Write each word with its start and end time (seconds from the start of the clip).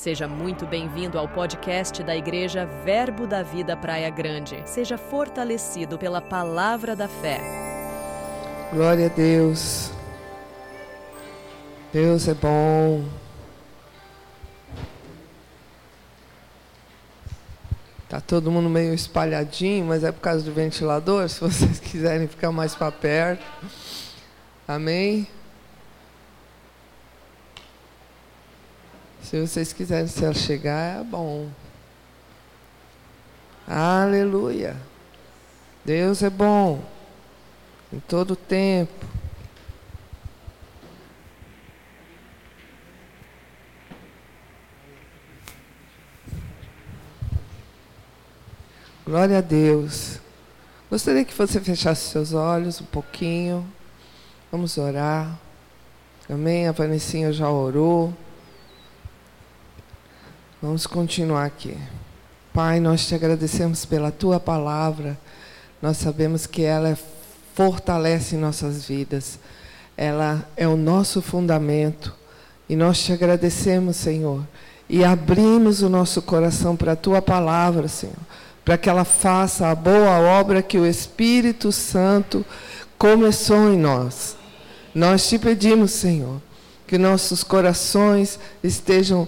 Seja 0.00 0.26
muito 0.26 0.64
bem-vindo 0.64 1.18
ao 1.18 1.28
podcast 1.28 2.02
da 2.02 2.16
Igreja 2.16 2.64
Verbo 2.64 3.26
da 3.26 3.42
Vida 3.42 3.76
Praia 3.76 4.08
Grande. 4.08 4.56
Seja 4.64 4.96
fortalecido 4.96 5.98
pela 5.98 6.22
palavra 6.22 6.96
da 6.96 7.06
fé. 7.06 7.38
Glória 8.72 9.04
a 9.04 9.08
Deus. 9.10 9.90
Deus 11.92 12.26
é 12.26 12.32
bom. 12.32 13.04
Tá 18.08 18.22
todo 18.22 18.50
mundo 18.50 18.70
meio 18.70 18.94
espalhadinho, 18.94 19.84
mas 19.84 20.02
é 20.02 20.10
por 20.10 20.22
causa 20.22 20.42
do 20.42 20.50
ventilador. 20.50 21.28
Se 21.28 21.40
vocês 21.40 21.76
quiserem 21.92 22.26
ficar 22.26 22.50
mais 22.50 22.74
para 22.74 22.90
perto. 22.90 23.44
Amém. 24.66 25.28
Se 29.22 29.40
vocês 29.40 29.72
quiserem 29.72 30.06
se 30.06 30.34
chegar, 30.34 31.00
é 31.00 31.04
bom. 31.04 31.48
Aleluia. 33.66 34.76
Deus 35.84 36.22
é 36.22 36.30
bom. 36.30 36.82
Em 37.92 38.00
todo 38.00 38.34
tempo. 38.34 39.06
Glória 49.04 49.38
a 49.38 49.40
Deus. 49.40 50.20
Gostaria 50.88 51.24
que 51.24 51.34
você 51.34 51.60
fechasse 51.60 52.10
seus 52.10 52.32
olhos 52.32 52.80
um 52.80 52.84
pouquinho. 52.84 53.66
Vamos 54.52 54.78
orar. 54.78 55.38
Amém? 56.28 56.68
A 56.68 56.72
Vanessinha 56.72 57.32
já 57.32 57.50
orou. 57.50 58.14
Vamos 60.62 60.86
continuar 60.86 61.46
aqui. 61.46 61.74
Pai, 62.52 62.80
nós 62.80 63.06
te 63.06 63.14
agradecemos 63.14 63.86
pela 63.86 64.10
tua 64.10 64.38
palavra. 64.38 65.18
Nós 65.80 65.96
sabemos 65.96 66.46
que 66.46 66.62
ela 66.62 66.98
fortalece 67.54 68.36
nossas 68.36 68.84
vidas. 68.84 69.38
Ela 69.96 70.46
é 70.58 70.68
o 70.68 70.76
nosso 70.76 71.22
fundamento. 71.22 72.14
E 72.68 72.76
nós 72.76 73.02
te 73.02 73.10
agradecemos, 73.10 73.96
Senhor. 73.96 74.46
E 74.86 75.02
abrimos 75.02 75.80
o 75.80 75.88
nosso 75.88 76.20
coração 76.20 76.76
para 76.76 76.92
a 76.92 76.96
tua 76.96 77.22
palavra, 77.22 77.88
Senhor. 77.88 78.18
Para 78.62 78.76
que 78.76 78.90
ela 78.90 79.04
faça 79.06 79.68
a 79.68 79.74
boa 79.74 80.18
obra 80.18 80.60
que 80.60 80.76
o 80.76 80.84
Espírito 80.84 81.72
Santo 81.72 82.44
começou 82.98 83.72
em 83.72 83.78
nós. 83.78 84.36
Nós 84.94 85.26
te 85.26 85.38
pedimos, 85.38 85.92
Senhor, 85.92 86.38
que 86.86 86.98
nossos 86.98 87.42
corações 87.42 88.38
estejam 88.62 89.26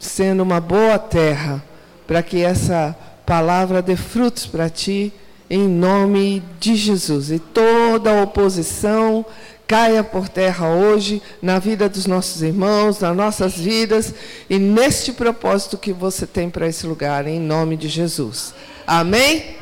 sendo 0.00 0.42
uma 0.42 0.60
boa 0.60 0.98
terra, 0.98 1.62
para 2.06 2.22
que 2.22 2.42
essa 2.42 2.96
palavra 3.26 3.82
dê 3.82 3.94
frutos 3.94 4.46
para 4.46 4.70
ti, 4.70 5.12
em 5.48 5.68
nome 5.68 6.42
de 6.58 6.74
Jesus. 6.74 7.30
E 7.30 7.38
toda 7.38 8.22
oposição 8.22 9.24
caia 9.68 10.02
por 10.02 10.28
terra 10.28 10.68
hoje, 10.68 11.22
na 11.40 11.58
vida 11.60 11.88
dos 11.88 12.06
nossos 12.06 12.42
irmãos, 12.42 12.98
nas 12.98 13.14
nossas 13.14 13.52
vidas, 13.54 14.12
e 14.48 14.58
neste 14.58 15.12
propósito 15.12 15.78
que 15.78 15.92
você 15.92 16.26
tem 16.26 16.48
para 16.48 16.66
esse 16.66 16.86
lugar, 16.86 17.26
em 17.26 17.38
nome 17.38 17.76
de 17.76 17.88
Jesus. 17.88 18.54
Amém? 18.86 19.56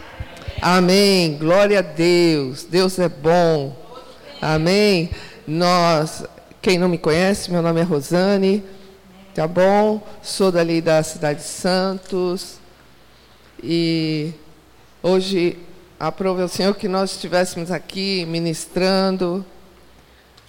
Amém. 0.63 1.37
Glória 1.37 1.81
a 1.81 1.83
Deus. 1.83 2.65
Deus 2.65 2.99
é 2.99 3.09
bom. 3.09 3.77
Amém. 4.41 5.11
Nós, 5.47 6.25
quem 6.63 6.79
não 6.79 6.89
me 6.89 6.97
conhece, 6.97 7.51
meu 7.51 7.61
nome 7.61 7.81
é 7.81 7.85
Rosane 7.85 8.63
tá 9.39 9.47
bom? 9.47 10.05
Sou 10.21 10.51
dali 10.51 10.81
da 10.83 11.01
cidade 11.01 11.39
de 11.39 11.47
Santos. 11.47 12.59
E 13.63 14.33
hoje 15.01 15.57
aprove 16.01 16.43
ao 16.43 16.49
Senhor 16.49 16.75
que 16.75 16.89
nós 16.89 17.13
estivéssemos 17.13 17.71
aqui 17.71 18.27
ministrando 18.27 19.47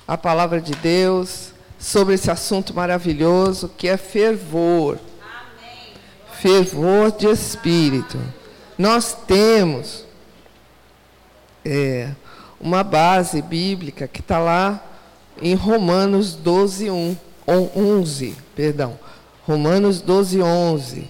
a 0.08 0.18
palavra 0.18 0.60
de 0.60 0.72
Deus 0.72 1.54
sobre 1.78 2.16
esse 2.16 2.32
assunto 2.32 2.74
maravilhoso 2.74 3.70
que 3.78 3.88
é 3.88 3.96
fervor. 3.96 4.98
Amém. 5.22 5.94
Fervor 6.42 7.12
de 7.12 7.28
espírito. 7.28 8.20
Nós 8.76 9.16
temos 9.28 10.04
é, 11.64 12.10
uma 12.60 12.84
base 12.84 13.40
bíblica 13.40 14.08
que 14.08 14.22
está 14.22 14.40
lá 14.40 14.84
em 15.40 15.54
Romanos 15.54 16.34
12, 16.34 16.90
1. 16.90 17.18
11, 17.76 18.36
perdão. 18.60 19.00
Romanos 19.48 20.02
12, 20.02 20.42
11. 20.42 21.08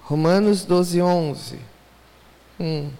Romanos 0.00 0.64
12, 0.64 1.02
11. 1.02 1.58
Hum. 2.58 2.90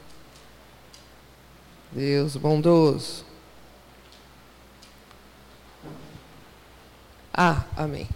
Deus 1.91 2.37
bondoso. 2.37 3.25
Ah, 7.33 7.65
amém. 7.75 8.07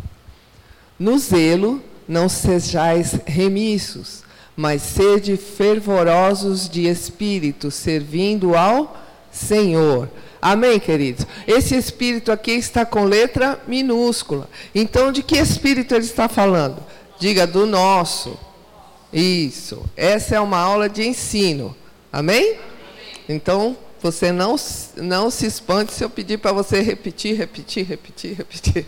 No 0.98 1.18
zelo 1.18 1.82
não 2.06 2.28
sejais 2.28 3.18
remissos, 3.24 4.22
mas 4.54 4.82
sede 4.82 5.38
fervorosos 5.38 6.68
de 6.68 6.86
espírito, 6.86 7.70
servindo 7.70 8.54
ao 8.54 9.02
Senhor 9.32 10.10
Amém, 10.40 10.80
queridos? 10.80 11.26
Esse 11.46 11.76
espírito 11.76 12.32
aqui 12.32 12.52
está 12.52 12.86
com 12.86 13.04
letra 13.04 13.60
minúscula. 13.66 14.48
Então, 14.74 15.12
de 15.12 15.22
que 15.22 15.36
espírito 15.36 15.94
ele 15.94 16.04
está 16.04 16.28
falando? 16.28 16.82
Diga 17.18 17.46
do 17.46 17.66
nosso. 17.66 18.38
Isso. 19.12 19.82
Essa 19.96 20.36
é 20.36 20.40
uma 20.40 20.58
aula 20.58 20.88
de 20.88 21.06
ensino. 21.06 21.76
Amém? 22.10 22.58
Então, 23.28 23.76
você 24.02 24.32
não, 24.32 24.56
não 24.96 25.30
se 25.30 25.44
espante 25.44 25.92
se 25.92 26.02
eu 26.02 26.08
pedir 26.08 26.38
para 26.38 26.52
você 26.52 26.80
repetir, 26.80 27.36
repetir, 27.36 27.86
repetir, 27.86 28.34
repetir. 28.34 28.86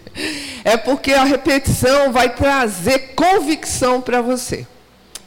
É 0.64 0.76
porque 0.76 1.12
a 1.12 1.24
repetição 1.24 2.12
vai 2.12 2.34
trazer 2.34 3.14
convicção 3.14 4.00
para 4.00 4.22
você. 4.22 4.66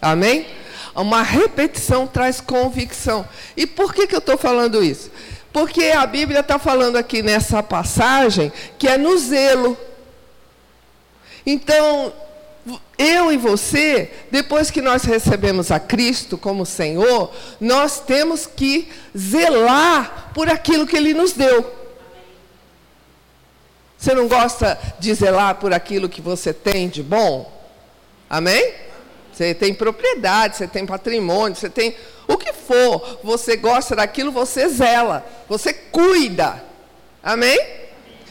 Amém? 0.02 0.48
Uma 0.96 1.22
repetição 1.22 2.08
traz 2.08 2.42
convicção. 2.42 3.28
E 3.56 3.68
por 3.68 3.94
que, 3.94 4.08
que 4.08 4.16
eu 4.16 4.20
estou 4.20 4.38
falando 4.38 4.84
isso? 4.84 5.12
Porque 5.56 5.86
a 5.86 6.06
Bíblia 6.06 6.42
está 6.42 6.60
falando 6.60 6.98
aqui 6.98 7.22
nessa 7.22 7.64
passagem 7.64 8.52
que 8.78 8.90
é 8.90 8.98
no 8.98 9.18
zelo. 9.18 9.78
Então, 11.46 12.12
eu 12.98 13.32
e 13.32 13.38
você, 13.38 14.12
depois 14.30 14.70
que 14.70 14.82
nós 14.82 15.06
recebemos 15.06 15.72
a 15.72 15.80
Cristo 15.80 16.38
como 16.38 16.66
Senhor, 16.66 17.32
nós 17.62 18.02
temos 18.02 18.46
que 18.46 18.92
zelar 19.18 20.32
por 20.34 20.50
aquilo 20.50 20.86
que 20.86 20.98
Ele 20.98 21.14
nos 21.14 21.32
deu. 21.32 21.74
Você 23.98 24.14
não 24.14 24.28
gosta 24.28 24.78
de 25.00 25.14
zelar 25.14 25.56
por 25.56 25.74
aquilo 25.74 26.10
que 26.10 26.22
você 26.22 26.54
tem 26.54 26.90
de 26.90 27.02
bom? 27.02 27.50
Amém? 28.30 28.74
Você 29.36 29.54
tem 29.54 29.74
propriedade, 29.74 30.56
você 30.56 30.66
tem 30.66 30.86
patrimônio, 30.86 31.58
você 31.58 31.70
tem 31.70 31.94
o 32.26 32.38
que 32.38 32.54
for, 32.54 33.20
você 33.22 33.58
gosta 33.58 33.94
daquilo, 33.94 34.32
você 34.32 34.70
zela, 34.70 35.26
você 35.50 35.74
cuida. 35.74 36.64
Amém? 37.22 37.60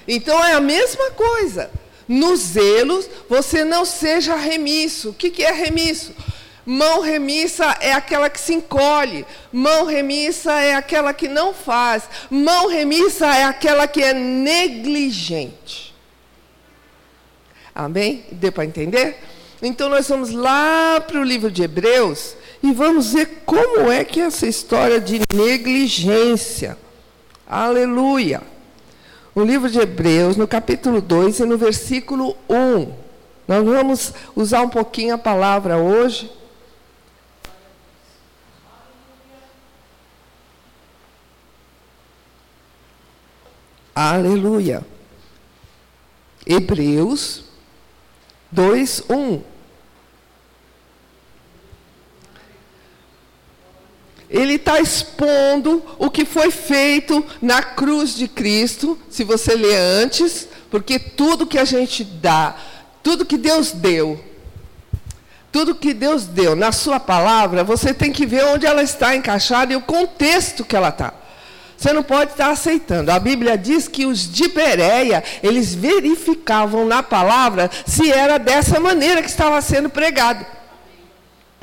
Então 0.09 0.43
é 0.43 0.55
a 0.55 0.61
mesma 0.61 1.11
coisa. 1.11 1.71
Nos 2.09 2.41
zelos, 2.41 3.09
você 3.29 3.65
não 3.65 3.85
seja 3.85 4.35
remisso. 4.35 5.11
O 5.11 5.15
que, 5.15 5.31
que 5.31 5.45
é 5.45 5.53
remisso? 5.53 6.15
Mão 6.65 7.03
remissa 7.03 7.77
é 7.81 7.93
aquela 7.93 8.31
que 8.31 8.41
se 8.41 8.55
encolhe. 8.55 9.27
Mão 9.53 9.85
remissa 9.85 10.53
é 10.53 10.75
aquela 10.75 11.13
que 11.13 11.29
não 11.29 11.53
faz. 11.53 12.05
Mão 12.31 12.67
remissa 12.67 13.27
é 13.27 13.45
aquela 13.45 13.87
que 13.87 14.03
é 14.03 14.15
negligente. 14.15 15.95
Amém? 17.75 18.25
Deu 18.33 18.53
para 18.53 18.65
entender? 18.65 19.19
Então 19.63 19.89
nós 19.89 20.09
vamos 20.09 20.31
lá 20.31 21.01
para 21.01 21.21
o 21.21 21.25
livro 21.25 21.51
de 21.51 21.63
Hebreus 21.63 22.37
e 22.63 22.73
vamos 22.73 23.13
ver 23.13 23.43
como 23.45 23.91
é 23.91 24.05
que 24.05 24.21
é 24.21 24.25
essa 24.25 24.47
história 24.47 25.01
de 25.01 25.21
negligência. 25.33 26.79
Aleluia. 27.47 28.43
O 29.35 29.43
livro 29.43 29.69
de 29.69 29.79
Hebreus, 29.79 30.37
no 30.37 30.47
capítulo 30.47 31.01
2 31.01 31.41
e 31.41 31.45
no 31.45 31.59
versículo 31.59 32.37
1. 32.49 32.93
Nós 33.47 33.65
vamos 33.65 34.13
usar 34.35 34.63
um 34.63 34.69
pouquinho 34.69 35.15
a 35.15 35.19
palavra 35.19 35.77
hoje. 35.77 36.31
Aleluia. 43.95 44.85
Hebreus 46.47 47.44
2, 48.55 49.03
1. 49.11 49.55
ele 54.31 54.55
está 54.55 54.81
expondo 54.81 55.81
o 55.97 56.11
que 56.11 56.25
foi 56.25 56.51
feito 56.51 57.25
na 57.41 57.63
cruz 57.63 58.17
de 58.17 58.27
Cristo. 58.27 58.99
Se 59.09 59.23
você 59.23 59.55
ler 59.55 59.77
antes, 59.77 60.49
Porque 60.71 60.99
tudo 60.99 61.47
que 61.47 61.57
a 61.57 61.65
gente 61.65 62.03
dá, 62.03 62.57
tudo 63.01 63.25
que 63.25 63.37
Deus 63.37 63.71
deu, 63.71 64.19
tudo 65.53 65.73
que 65.73 65.95
Deus 65.95 66.25
deu 66.25 66.57
na 66.57 66.73
sua 66.73 66.99
palavra, 66.99 67.63
você 67.63 67.95
tem 67.95 68.11
que 68.11 68.27
ver 68.27 68.45
onde 68.47 68.67
ela 68.67 68.83
está 68.83 69.15
encaixada 69.15 69.73
e 69.73 69.77
o 69.77 69.81
contexto 69.81 70.65
que 70.65 70.75
ela 70.75 70.89
está. 70.89 71.15
Você 71.77 71.93
não 71.93 72.03
pode 72.03 72.33
estar 72.33 72.51
aceitando. 72.51 73.11
A 73.11 73.19
Bíblia 73.19 73.59
diz 73.59 73.89
que 73.89 74.07
os 74.07 74.31
de 74.31 74.49
Bereia, 74.49 75.23
eles 75.43 75.75
verificavam 75.75 76.87
na 76.87 77.03
palavra 77.03 77.71
se 77.87 78.11
era 78.11 78.39
dessa 78.39 78.81
maneira 78.81 79.23
que 79.23 79.29
estava 79.29 79.61
sendo 79.61 79.91
pregado. 79.91 80.47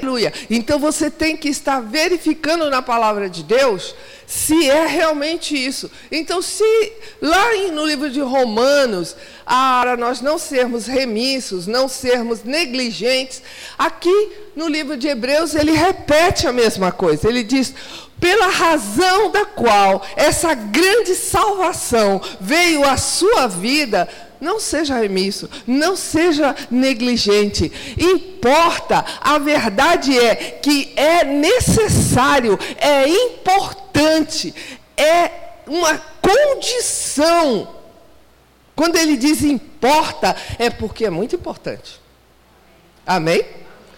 Aleluia. 0.01 0.33
Então 0.49 0.79
você 0.79 1.11
tem 1.11 1.37
que 1.37 1.47
estar 1.47 1.79
verificando 1.79 2.69
na 2.69 2.81
palavra 2.81 3.29
de 3.29 3.43
Deus 3.43 3.93
se 4.31 4.69
é 4.69 4.87
realmente 4.87 5.53
isso. 5.53 5.91
Então, 6.09 6.41
se 6.41 6.93
lá 7.21 7.49
no 7.69 7.85
livro 7.85 8.09
de 8.09 8.21
Romanos, 8.21 9.13
para 9.45 9.97
nós 9.97 10.21
não 10.21 10.37
sermos 10.37 10.87
remissos, 10.87 11.67
não 11.67 11.89
sermos 11.89 12.41
negligentes, 12.41 13.43
aqui 13.77 14.31
no 14.55 14.69
livro 14.69 14.95
de 14.95 15.09
Hebreus 15.09 15.53
ele 15.53 15.73
repete 15.73 16.47
a 16.47 16.53
mesma 16.53 16.93
coisa. 16.93 17.27
Ele 17.27 17.43
diz: 17.43 17.73
pela 18.21 18.47
razão 18.47 19.31
da 19.31 19.45
qual 19.45 20.05
essa 20.15 20.53
grande 20.53 21.15
salvação 21.15 22.21
veio 22.39 22.87
à 22.87 22.95
sua 22.95 23.47
vida, 23.47 24.07
não 24.39 24.59
seja 24.59 24.99
remisso, 24.99 25.49
não 25.65 25.95
seja 25.95 26.55
negligente. 26.69 27.71
Importa, 27.97 29.03
a 29.19 29.39
verdade 29.39 30.17
é 30.17 30.35
que 30.35 30.93
é 30.95 31.23
necessário, 31.23 32.59
é 32.77 33.07
importante, 33.07 34.53
é 34.95 35.31
uma 35.65 35.97
condição. 36.21 37.75
Quando 38.75 38.97
ele 38.97 39.17
diz 39.17 39.41
importa, 39.41 40.35
é 40.59 40.69
porque 40.69 41.05
é 41.05 41.09
muito 41.09 41.35
importante. 41.35 41.99
Amém? 43.05 43.43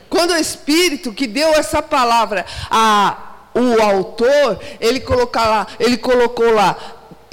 Quando 0.09 0.31
o 0.31 0.37
Espírito 0.37 1.11
que 1.11 1.27
deu 1.27 1.49
essa 1.55 1.81
palavra 1.81 2.45
a 2.69 3.32
o 3.53 3.81
autor, 3.81 4.59
ele 4.79 4.99
colocar 4.99 5.47
lá, 5.47 5.67
ele 5.79 5.97
colocou 5.97 6.51
lá 6.51 6.77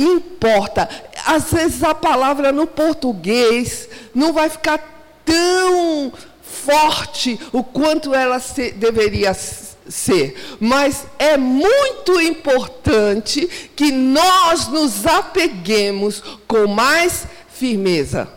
importa. 0.01 0.89
Às 1.27 1.53
vezes 1.53 1.83
a 1.83 1.95
palavra 1.95 2.51
no 2.51 2.67
português 2.67 3.89
não 4.15 4.33
vai 4.33 4.49
ficar 4.49 4.79
tão 5.25 6.13
forte 6.43 7.39
o 7.53 7.63
quanto 7.63 8.15
ela 8.15 8.41
se, 8.41 8.73
deveria 8.73 9.35
ser, 9.35 10.57
mas 10.59 11.07
é 11.19 11.37
muito 11.37 12.21
importante 12.21 13.47
que 13.77 13.93
nós 13.93 14.69
nos 14.69 15.07
apeguemos 15.07 16.23
com 16.47 16.67
mais 16.67 17.27
firmeza. 17.53 18.29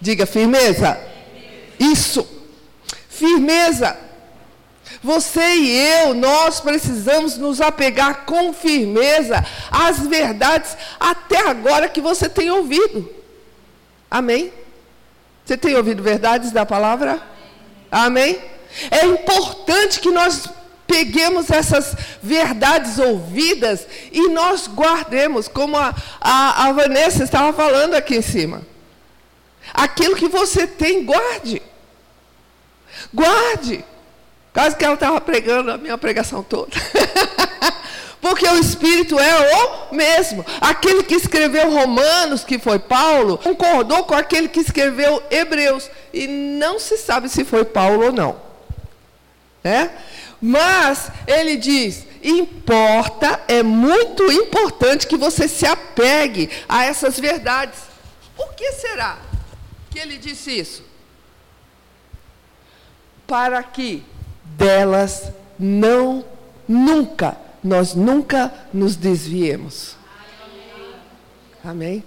Diga 0.00 0.26
firmeza. 0.26 0.98
Isso. 1.78 2.26
Firmeza. 3.08 3.96
Você 5.02 5.44
e 5.56 5.70
eu, 5.70 6.14
nós 6.14 6.60
precisamos 6.60 7.36
nos 7.36 7.60
apegar 7.60 8.24
com 8.24 8.52
firmeza 8.52 9.44
às 9.70 9.98
verdades 9.98 10.76
até 11.00 11.38
agora 11.48 11.88
que 11.88 12.00
você 12.00 12.28
tem 12.28 12.50
ouvido. 12.50 13.10
Amém? 14.10 14.52
Você 15.44 15.56
tem 15.56 15.74
ouvido 15.74 16.02
verdades 16.02 16.52
da 16.52 16.64
palavra? 16.64 17.20
Amém? 17.90 18.38
É 18.90 19.04
importante 19.06 19.98
que 19.98 20.10
nós 20.10 20.48
peguemos 20.86 21.50
essas 21.50 21.96
verdades 22.22 22.98
ouvidas 22.98 23.86
e 24.12 24.28
nós 24.28 24.68
guardemos, 24.68 25.48
como 25.48 25.76
a, 25.76 25.94
a, 26.20 26.66
a 26.66 26.72
Vanessa 26.72 27.24
estava 27.24 27.52
falando 27.52 27.94
aqui 27.94 28.16
em 28.16 28.22
cima. 28.22 28.62
Aquilo 29.74 30.14
que 30.14 30.28
você 30.28 30.66
tem, 30.66 31.04
guarde. 31.04 31.62
Guarde. 33.12 33.84
Quase 34.52 34.76
que 34.76 34.84
ela 34.84 34.94
estava 34.94 35.20
pregando 35.20 35.70
a 35.70 35.78
minha 35.78 35.96
pregação 35.96 36.42
toda. 36.42 36.70
Porque 38.20 38.46
o 38.46 38.58
Espírito 38.58 39.18
é 39.18 39.64
o 39.90 39.94
mesmo. 39.94 40.46
Aquele 40.60 41.02
que 41.02 41.14
escreveu 41.14 41.70
Romanos, 41.70 42.44
que 42.44 42.58
foi 42.58 42.78
Paulo, 42.78 43.36
concordou 43.38 44.04
com 44.04 44.14
aquele 44.14 44.48
que 44.48 44.60
escreveu 44.60 45.20
Hebreus. 45.28 45.90
E 46.12 46.28
não 46.28 46.78
se 46.78 46.96
sabe 46.98 47.28
se 47.28 47.44
foi 47.44 47.64
Paulo 47.64 48.06
ou 48.06 48.12
não. 48.12 48.40
Né? 49.64 49.90
Mas 50.40 51.10
ele 51.26 51.56
diz: 51.56 52.04
importa, 52.22 53.40
é 53.48 53.62
muito 53.62 54.30
importante 54.30 55.06
que 55.06 55.16
você 55.16 55.48
se 55.48 55.66
apegue 55.66 56.48
a 56.68 56.84
essas 56.84 57.18
verdades. 57.18 57.80
Por 58.36 58.54
que 58.54 58.70
será 58.72 59.18
que 59.90 59.98
ele 59.98 60.16
disse 60.16 60.56
isso? 60.58 60.84
Para 63.26 63.62
que 63.62 64.04
delas 64.56 65.30
não, 65.58 66.24
nunca, 66.68 67.36
nós 67.62 67.94
nunca 67.94 68.52
nos 68.72 68.96
desviemos. 68.96 69.96
Amém? 71.64 72.02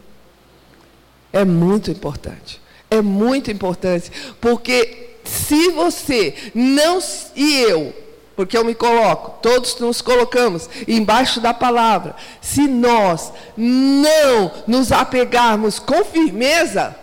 É 1.31 1.45
muito 1.45 1.92
importante. 1.92 2.62
É 2.89 3.01
muito 3.01 3.51
importante. 3.51 4.12
Porque 4.39 5.18
se 5.24 5.71
você 5.71 6.36
não, 6.53 7.00
e 7.36 7.56
eu, 7.62 7.94
porque 8.36 8.57
eu 8.57 8.65
me 8.65 8.75
coloco, 8.75 9.39
todos 9.42 9.80
nos 9.80 10.01
colocamos 10.01 10.69
embaixo 10.88 11.39
da 11.39 11.53
palavra, 11.53 12.15
se 12.42 12.68
nós 12.68 13.31
não 13.56 14.51
nos 14.68 14.92
apegarmos 14.92 15.80
com 15.80 16.03
firmeza, 16.03 16.95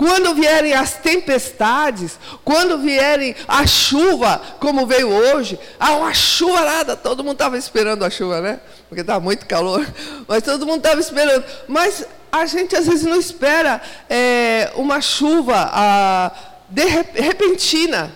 quando 0.00 0.34
vierem 0.34 0.72
as 0.72 0.94
tempestades, 0.94 2.18
quando 2.42 2.78
vierem 2.78 3.36
a 3.46 3.66
chuva, 3.66 4.40
como 4.58 4.86
veio 4.86 5.10
hoje, 5.10 5.60
ah, 5.78 5.96
uma 5.96 6.14
chuvarada, 6.14 6.96
todo 6.96 7.22
mundo 7.22 7.34
estava 7.34 7.58
esperando 7.58 8.02
a 8.02 8.08
chuva, 8.08 8.40
né? 8.40 8.60
Porque 8.88 9.02
estava 9.02 9.20
muito 9.20 9.44
calor, 9.44 9.86
mas 10.26 10.42
todo 10.42 10.64
mundo 10.64 10.78
estava 10.78 10.98
esperando. 10.98 11.44
Mas 11.68 12.06
a 12.32 12.46
gente 12.46 12.74
às 12.74 12.86
vezes 12.86 13.04
não 13.04 13.20
espera 13.20 13.78
é, 14.08 14.72
uma 14.74 15.02
chuva 15.02 15.70
ah, 15.70 16.32
de 16.70 16.86
repentina 16.86 18.10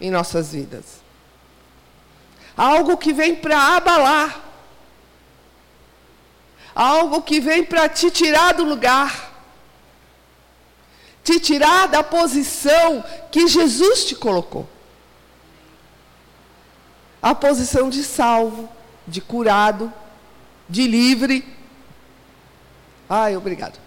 em 0.00 0.10
nossas 0.10 0.52
vidas. 0.52 1.02
Algo 2.56 2.96
que 2.96 3.12
vem 3.12 3.34
para 3.34 3.76
abalar. 3.76 4.40
Algo 6.74 7.20
que 7.20 7.40
vem 7.40 7.62
para 7.62 7.90
te 7.90 8.10
tirar 8.10 8.54
do 8.54 8.64
lugar 8.64 9.33
te 11.24 11.40
tirar 11.40 11.88
da 11.88 12.04
posição 12.04 13.02
que 13.32 13.48
Jesus 13.48 14.04
te 14.04 14.14
colocou. 14.14 14.68
A 17.22 17.34
posição 17.34 17.88
de 17.88 18.04
salvo, 18.04 18.68
de 19.08 19.22
curado, 19.22 19.90
de 20.68 20.86
livre. 20.86 21.42
Ai, 23.08 23.34
obrigado. 23.34 23.80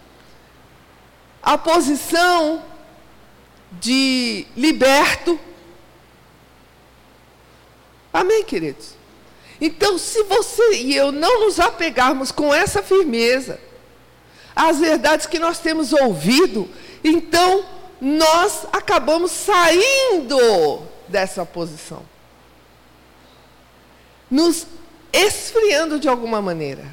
A 1.44 1.56
posição 1.56 2.64
de 3.72 4.48
liberto. 4.56 5.40
Amém, 8.12 8.44
queridos? 8.44 8.96
Então, 9.62 10.00
se 10.00 10.24
você 10.24 10.82
e 10.82 10.96
eu 10.96 11.12
não 11.12 11.46
nos 11.46 11.60
apegarmos 11.60 12.32
com 12.32 12.54
essa 12.54 12.82
firmeza 12.82 13.60
às 14.56 14.80
verdades 14.80 15.28
que 15.28 15.38
nós 15.38 15.60
temos 15.60 15.94
ouvido, 15.94 16.68
então, 17.08 17.66
nós 18.00 18.68
acabamos 18.72 19.32
saindo 19.32 20.82
dessa 21.08 21.46
posição. 21.46 22.04
Nos 24.30 24.68
esfriando 25.12 26.00
de 26.00 26.08
alguma 26.08 26.42
maneira. 26.42 26.86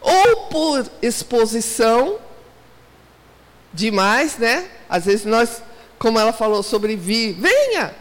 Ou 0.00 0.46
por 0.46 0.86
exposição 1.02 2.18
demais, 3.72 4.38
né? 4.38 4.68
Às 4.88 5.04
vezes 5.04 5.24
nós, 5.24 5.62
como 5.98 6.18
ela 6.18 6.32
falou 6.32 6.62
sobre 6.62 6.96
vir, 6.96 7.34
venha. 7.34 7.94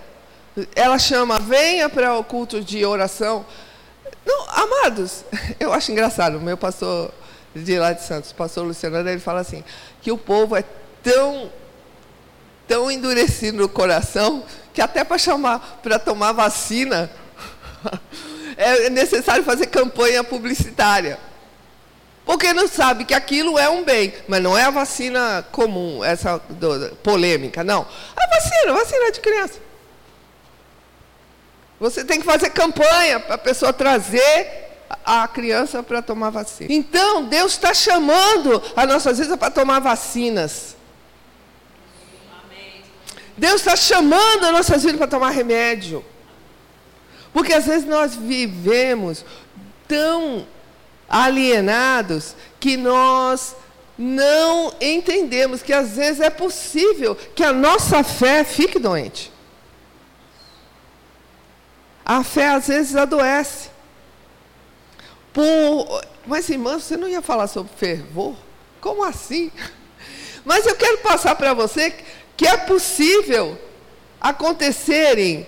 Ela 0.76 1.00
chama, 1.00 1.40
venha 1.40 1.90
para 1.90 2.18
o 2.18 2.24
culto 2.24 2.62
de 2.62 2.86
oração. 2.86 3.46
Não, 4.26 4.46
amados, 4.50 5.26
eu 5.60 5.74
acho 5.74 5.92
engraçado, 5.92 6.40
meu 6.40 6.58
pastor 6.58 7.12
de 7.56 7.80
lá 7.80 7.94
de 7.94 8.04
Santos, 8.04 8.32
o 8.32 8.36
pastor 8.36 8.66
Luciano, 8.66 8.98
ele 8.98 9.20
fala 9.20 9.40
assim, 9.40 9.64
que 10.02 10.12
o 10.12 10.18
povo 10.18 10.56
é 10.56 10.64
tão, 11.02 11.50
tão 12.68 12.92
endurecido 12.92 13.58
no 13.60 13.70
coração, 13.70 14.44
que 14.74 14.82
até 14.82 15.04
para 15.04 15.18
chamar, 15.18 15.80
para 15.82 15.98
tomar 15.98 16.34
vacina, 16.34 17.10
é 18.58 18.90
necessário 18.90 19.44
fazer 19.44 19.68
campanha 19.68 20.24
publicitária. 20.24 21.18
Porque 22.26 22.52
não 22.54 22.68
sabe 22.68 23.06
que 23.06 23.14
aquilo 23.14 23.58
é 23.58 23.70
um 23.70 23.84
bem, 23.84 24.14
mas 24.28 24.42
não 24.42 24.58
é 24.58 24.64
a 24.64 24.72
vacina 24.72 25.46
comum, 25.52 26.04
essa 26.04 26.40
do, 26.50 26.96
polêmica, 26.98 27.64
não. 27.64 27.88
A 28.18 28.28
vacina, 28.28 28.72
a 28.72 28.76
vacina 28.76 29.12
de 29.12 29.20
criança. 29.22 29.60
Você 31.80 32.04
tem 32.04 32.20
que 32.20 32.26
fazer 32.26 32.50
campanha 32.50 33.20
para 33.20 33.36
a 33.36 33.38
pessoa 33.38 33.72
trazer 33.72 34.65
a 35.06 35.28
criança 35.28 35.82
para 35.82 36.02
tomar 36.02 36.30
vacina. 36.30 36.72
Então, 36.72 37.26
Deus 37.26 37.54
está 37.54 37.74
chamando 37.74 38.62
as 38.76 38.88
nossas 38.88 39.18
vidas 39.20 39.38
para 39.38 39.52
tomar 39.52 39.80
vacinas. 39.80 40.76
Deus 43.38 43.56
está 43.56 43.76
chamando 43.76 44.46
as 44.46 44.52
nossas 44.52 44.84
vidas 44.84 44.98
para 44.98 45.08
tomar 45.08 45.32
remédio. 45.32 46.04
Porque 47.34 47.54
às 47.54 47.66
vezes 47.66 47.86
nós 47.86 48.16
vivemos 48.16 49.26
tão 49.88 50.48
alienados 51.10 52.36
que 52.60 52.78
nós 52.78 53.56
não 53.98 54.74
entendemos 54.82 55.62
que 55.62 55.74
às 55.74 55.96
vezes 55.98 56.22
é 56.22 56.30
possível 56.30 57.16
que 57.36 57.44
a 57.44 57.54
nossa 57.54 58.04
fé 58.04 58.44
fique 58.44 58.80
doente. 58.80 59.32
A 62.06 62.24
fé 62.24 62.50
às 62.50 62.68
vezes 62.68 62.96
adoece. 62.96 63.75
Por... 65.36 66.02
Mas, 66.26 66.50
irmã, 66.50 66.80
você 66.80 66.96
não 66.96 67.10
ia 67.10 67.22
falar 67.22 67.48
sobre 67.48 67.70
fervor? 67.76 68.34
Como 68.80 69.04
assim? 69.04 69.52
Mas 70.46 70.66
eu 70.66 70.76
quero 70.78 71.00
passar 71.00 71.36
para 71.36 71.54
você 71.54 71.94
que 72.38 72.48
é 72.48 72.56
possível 72.56 73.60
acontecerem 74.22 75.46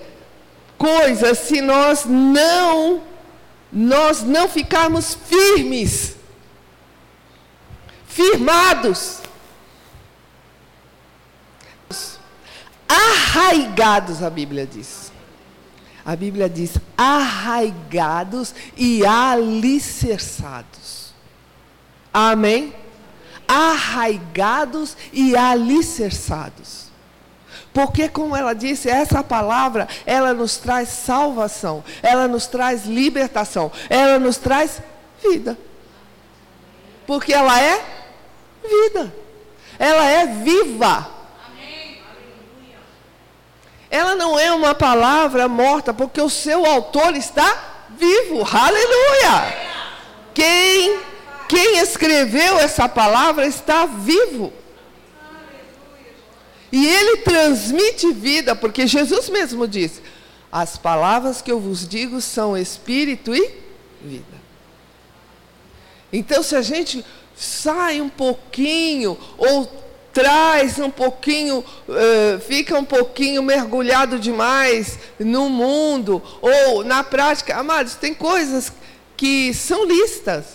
coisas 0.78 1.38
se 1.40 1.62
nós 1.62 2.04
não 2.06 3.02
nós 3.72 4.24
não 4.24 4.48
ficarmos 4.48 5.14
firmes, 5.14 6.16
firmados, 8.08 9.20
arraigados, 12.88 14.24
a 14.24 14.30
Bíblia 14.30 14.66
diz. 14.66 15.07
A 16.08 16.16
Bíblia 16.16 16.50
diz 16.50 16.78
arraigados 16.98 18.56
e 18.78 19.06
alicerçados. 19.06 21.12
Amém? 22.14 22.74
Arraigados 23.46 24.96
e 25.12 25.36
alicerçados. 25.36 26.88
Porque, 27.74 28.08
como 28.08 28.38
ela 28.38 28.54
disse, 28.54 28.90
essa 28.90 29.22
palavra, 29.22 29.86
ela 30.06 30.34
nos 30.34 30.56
traz 30.56 30.88
salvação, 30.88 31.84
ela 32.02 32.26
nos 32.26 32.48
traz 32.48 32.86
libertação, 32.86 33.70
ela 33.90 34.18
nos 34.18 34.38
traz 34.38 34.82
vida. 35.22 35.58
Porque 37.06 37.34
ela 37.34 37.62
é 37.62 37.84
vida. 38.64 39.14
Ela 39.78 40.06
é 40.06 40.26
viva. 40.26 41.17
Ela 43.98 44.14
não 44.14 44.38
é 44.38 44.52
uma 44.52 44.76
palavra 44.76 45.48
morta, 45.48 45.92
porque 45.92 46.22
o 46.22 46.30
seu 46.30 46.68
autor 46.68 47.16
está 47.16 47.88
vivo. 47.98 48.48
Aleluia! 48.48 49.58
Quem, 50.36 51.00
quem 51.50 51.80
escreveu 51.80 52.60
essa 52.60 52.88
palavra 52.88 53.48
está 53.48 53.88
vivo. 53.88 54.54
E 56.72 56.86
ele 56.86 57.18
transmite 57.24 58.14
vida, 58.14 58.56
porque 58.56 58.86
Jesus 58.86 59.30
mesmo 59.30 59.68
disse: 59.68 60.04
As 60.52 60.78
palavras 60.78 61.42
que 61.42 61.52
eu 61.52 61.60
vos 61.60 61.88
digo 61.88 62.22
são 62.22 62.56
espírito 62.56 63.34
e 63.34 63.52
vida. 64.00 64.38
Então, 66.14 66.44
se 66.44 66.56
a 66.56 66.62
gente 66.62 67.04
sai 67.36 68.00
um 68.00 68.10
pouquinho, 68.10 69.18
ou 69.40 69.87
traz 70.18 70.80
um 70.80 70.90
pouquinho, 70.90 71.60
uh, 71.60 72.40
fica 72.40 72.76
um 72.76 72.84
pouquinho 72.84 73.44
mergulhado 73.44 74.18
demais 74.18 74.98
no 75.20 75.48
mundo, 75.48 76.24
ou 76.42 76.84
na 76.84 77.04
prática. 77.04 77.56
Amados, 77.56 77.94
tem 77.94 78.16
coisas 78.16 78.74
que 79.16 79.54
são 79.54 79.86
listas, 79.86 80.46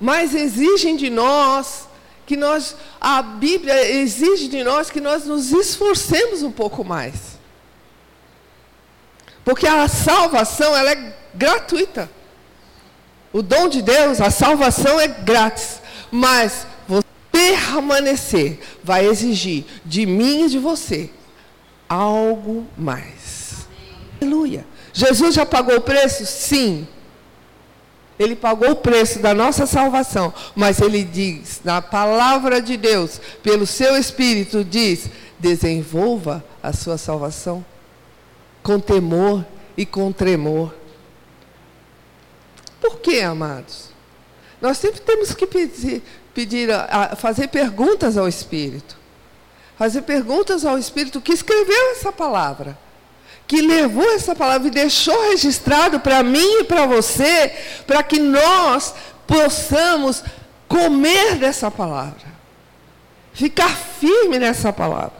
mas 0.00 0.36
exigem 0.36 0.94
de 0.96 1.10
nós 1.10 1.88
que 2.24 2.36
nós, 2.36 2.76
a 3.00 3.22
Bíblia 3.22 3.90
exige 3.90 4.46
de 4.46 4.62
nós 4.62 4.88
que 4.88 5.00
nós 5.00 5.24
nos 5.24 5.50
esforcemos 5.50 6.44
um 6.44 6.52
pouco 6.52 6.84
mais. 6.84 7.38
Porque 9.44 9.66
a 9.66 9.88
salvação, 9.88 10.76
ela 10.76 10.92
é 10.92 11.12
gratuita. 11.34 12.08
O 13.32 13.42
dom 13.42 13.66
de 13.68 13.82
Deus, 13.82 14.20
a 14.20 14.30
salvação 14.30 15.00
é 15.00 15.08
grátis. 15.08 15.80
Mas 16.10 16.66
permanecer 17.38 18.58
vai 18.82 19.06
exigir 19.06 19.64
de 19.84 20.04
mim 20.04 20.46
e 20.46 20.48
de 20.48 20.58
você 20.58 21.08
algo 21.88 22.66
mais. 22.76 23.68
Aleluia. 24.20 24.66
Jesus 24.92 25.36
já 25.36 25.46
pagou 25.46 25.76
o 25.76 25.80
preço? 25.80 26.26
Sim. 26.26 26.88
Ele 28.18 28.34
pagou 28.34 28.72
o 28.72 28.76
preço 28.76 29.20
da 29.20 29.32
nossa 29.32 29.64
salvação, 29.64 30.34
mas 30.56 30.80
ele 30.80 31.04
diz, 31.04 31.60
na 31.62 31.80
palavra 31.80 32.60
de 32.60 32.76
Deus, 32.76 33.20
pelo 33.44 33.64
seu 33.64 33.96
Espírito, 33.96 34.64
diz: 34.64 35.08
desenvolva 35.38 36.44
a 36.60 36.72
sua 36.72 36.98
salvação 36.98 37.64
com 38.64 38.80
temor 38.80 39.46
e 39.76 39.86
com 39.86 40.10
tremor. 40.10 40.74
Por 42.80 42.98
quê, 42.98 43.20
amados? 43.20 43.88
Nós 44.60 44.78
sempre 44.78 45.00
temos 45.00 45.32
que 45.32 45.46
pedir, 45.46 46.02
pedir 46.38 46.68
fazer 47.16 47.48
perguntas 47.48 48.16
ao 48.16 48.28
Espírito. 48.28 48.96
Fazer 49.76 50.02
perguntas 50.02 50.64
ao 50.64 50.78
Espírito 50.78 51.20
que 51.20 51.32
escreveu 51.32 51.90
essa 51.90 52.12
palavra. 52.12 52.78
Que 53.44 53.60
levou 53.60 54.08
essa 54.12 54.36
palavra 54.36 54.68
e 54.68 54.70
deixou 54.70 55.30
registrado 55.30 55.98
para 55.98 56.22
mim 56.22 56.60
e 56.60 56.64
para 56.64 56.86
você, 56.86 57.52
para 57.88 58.04
que 58.04 58.20
nós 58.20 58.94
possamos 59.26 60.22
comer 60.68 61.38
dessa 61.38 61.72
palavra. 61.72 62.28
Ficar 63.32 63.76
firme 63.76 64.38
nessa 64.38 64.72
palavra. 64.72 65.18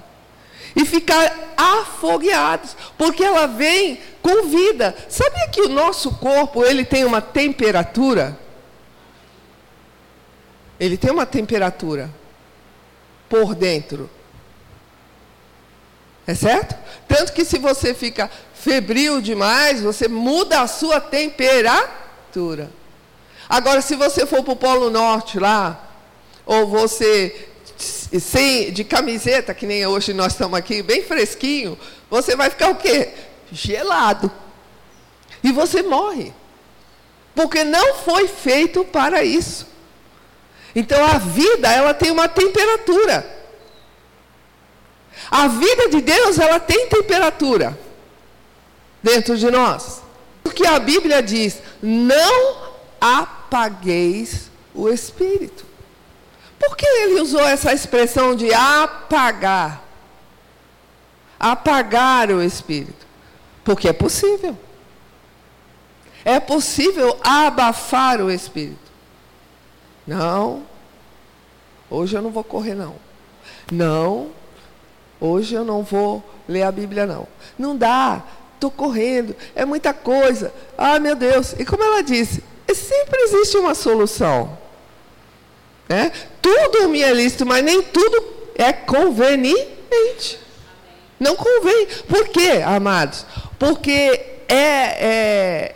E 0.77 0.85
ficar 0.85 1.37
afogueados, 1.57 2.77
porque 2.97 3.25
ela 3.25 3.49
vem 3.49 3.99
com 4.23 4.47
vida. 4.47 4.95
Sabia 5.09 5.49
que 5.49 5.63
o 5.63 5.69
nosso 5.69 6.13
corpo, 6.13 6.65
ele 6.65 6.85
tem 6.85 7.05
uma 7.05 7.21
temperatura? 7.21 8.39
Ele 10.79 10.97
tem 10.97 11.11
uma 11.11 11.27
temperatura 11.27 12.11
por 13.29 13.55
dentro. 13.55 14.09
É 16.27 16.35
certo? 16.35 16.77
Tanto 17.07 17.33
que 17.33 17.45
se 17.45 17.59
você 17.59 17.95
fica 17.95 18.31
febril 18.55 19.21
demais, 19.21 19.81
você 19.81 20.09
muda 20.09 20.61
a 20.61 20.67
sua 20.67 21.01
temperatura. 21.01 22.71
Agora, 23.49 23.81
se 23.81 23.97
você 23.97 24.27
for 24.27 24.45
para 24.45 24.53
o 24.53 24.57
Polo 24.57 24.91
Norte 24.91 25.39
lá, 25.39 25.89
ou 26.45 26.67
você 26.67 27.49
sem, 27.79 28.73
de 28.73 28.85
camiseta, 28.85 29.55
que 29.55 29.67
nem 29.67 29.87
hoje 29.87 30.13
nós 30.13 30.33
estamos 30.33 30.59
aqui, 30.59 30.83
bem 30.83 31.03
fresquinho, 31.03 31.79
você 32.11 32.35
vai 32.37 32.51
ficar 32.51 32.71
o 32.71 32.77
quê? 32.77 33.15
Gelado. 33.51 34.31
E 35.43 35.53
você 35.53 35.83
morre. 35.83 36.33
Porque 37.35 37.65
não 37.65 37.95
foi 37.97 38.27
feito 38.27 38.85
para 38.85 39.23
isso. 39.23 39.67
Então 40.79 41.05
a 41.05 41.19
vida, 41.19 41.69
ela 41.69 41.93
tem 41.93 42.13
uma 42.13 42.29
temperatura. 42.29 43.29
A 45.29 45.49
vida 45.49 45.89
de 45.89 46.01
Deus, 46.01 46.39
ela 46.39 46.61
tem 46.61 46.89
temperatura 46.89 47.77
dentro 49.03 49.37
de 49.37 49.51
nós. 49.51 50.01
O 50.45 50.51
que 50.51 50.65
a 50.65 50.79
Bíblia 50.79 51.21
diz: 51.21 51.61
não 51.83 52.63
apagueis 53.01 54.53
o 54.73 54.89
espírito. 54.89 55.67
Por 56.61 56.77
que 56.77 56.87
ele 56.87 57.21
usou 57.23 57.43
essa 57.43 57.73
expressão 57.73 58.37
de 58.37 58.55
apagar? 58.55 59.83
Apagar 61.41 62.31
o 62.31 62.41
espírito. 62.41 63.05
Porque 63.65 63.89
é 63.89 63.93
possível. 63.93 64.57
É 66.25 66.39
possível 66.39 67.19
abafar 67.25 68.21
o 68.21 68.31
espírito. 68.31 68.89
Não, 70.07 70.68
hoje 71.91 72.17
eu 72.17 72.23
não 72.23 72.31
vou 72.31 72.45
correr, 72.45 72.75
não. 72.75 72.95
Não, 73.71 74.31
hoje 75.21 75.55
eu 75.55 75.65
não 75.65 75.83
vou 75.83 76.23
ler 76.49 76.63
a 76.63 76.73
Bíblia, 76.73 77.07
não. 77.07 77.27
Não 77.59 77.77
dá, 77.77 78.23
estou 78.55 78.71
correndo, 78.71 79.35
é 79.55 79.65
muita 79.65 79.93
coisa. 79.93 80.53
Ah, 80.77 80.99
meu 80.99 81.15
Deus. 81.15 81.55
E 81.59 81.65
como 81.65 81.83
ela 81.83 82.03
disse, 82.03 82.43
sempre 82.75 83.21
existe 83.23 83.57
uma 83.57 83.75
solução. 83.75 84.59
Né? 85.89 86.13
Tudo 86.43 86.89
me 86.89 87.03
é 87.03 87.13
lícito, 87.13 87.47
mas 87.47 87.65
nem 87.65 87.83
tudo 87.83 88.23
é 88.57 88.73
conveniente. 88.73 90.39
Não 91.19 91.35
convém. 91.35 91.87
Por 92.09 92.29
quê, 92.29 92.63
amados? 92.65 93.25
Porque 93.59 94.21
é, 94.49 94.55
é, 94.55 95.75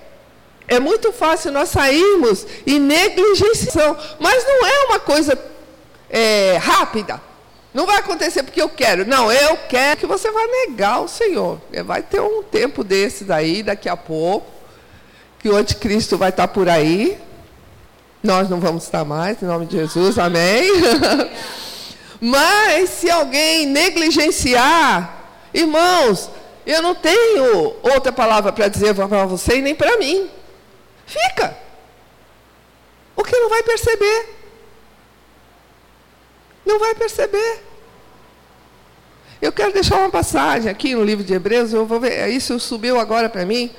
é 0.68 0.80
muito 0.80 1.12
fácil 1.12 1.52
nós 1.52 1.70
sairmos 1.70 2.46
e 2.66 2.78
negligenciação, 2.78 3.96
mas 4.20 4.44
não 4.44 4.66
é 4.66 4.84
uma 4.86 4.98
coisa 5.00 5.36
é, 6.12 6.58
rápida. 6.58 7.20
Não 7.72 7.86
vai 7.86 7.96
acontecer 7.96 8.42
porque 8.42 8.60
eu 8.60 8.68
quero. 8.68 9.06
Não, 9.06 9.32
eu 9.32 9.56
quero 9.68 10.00
que 10.00 10.06
você 10.06 10.30
vá 10.30 10.46
negar 10.46 11.00
o 11.00 11.08
Senhor. 11.08 11.58
É, 11.72 11.82
vai 11.82 12.02
ter 12.02 12.20
um 12.20 12.42
tempo 12.42 12.84
desse 12.84 13.24
daí, 13.24 13.62
daqui 13.62 13.88
a 13.88 13.96
pouco, 13.96 14.46
que 15.38 15.48
o 15.48 15.56
anticristo 15.56 16.18
vai 16.18 16.28
estar 16.28 16.48
por 16.48 16.68
aí. 16.68 17.18
Nós 18.22 18.48
não 18.48 18.60
vamos 18.60 18.84
estar 18.84 19.04
mais, 19.04 19.42
em 19.42 19.46
nome 19.46 19.64
de 19.66 19.78
Jesus, 19.78 20.18
amém. 20.18 20.70
Mas 22.20 22.90
se 22.90 23.10
alguém 23.10 23.66
negligenciar, 23.66 25.24
irmãos, 25.52 26.30
eu 26.64 26.80
não 26.80 26.94
tenho 26.94 27.74
outra 27.82 28.12
palavra 28.12 28.52
para 28.52 28.68
dizer 28.68 28.94
para 28.94 29.26
você 29.26 29.56
e 29.56 29.62
nem 29.62 29.74
para 29.74 29.96
mim. 29.96 30.30
Fica. 31.06 31.56
O 33.16 33.24
que 33.24 33.36
não 33.36 33.48
vai 33.48 33.62
perceber? 33.64 34.41
Não 36.64 36.78
vai 36.78 36.94
perceber. 36.94 37.62
Eu 39.40 39.50
quero 39.50 39.72
deixar 39.72 39.96
uma 39.96 40.10
passagem 40.10 40.70
aqui 40.70 40.94
no 40.94 41.02
livro 41.02 41.24
de 41.24 41.34
Hebreus, 41.34 41.72
eu 41.72 41.84
vou 41.84 41.98
ver, 41.98 42.28
isso 42.28 42.60
subiu 42.60 43.00
agora 43.00 43.28
para 43.28 43.44
mim. 43.44 43.74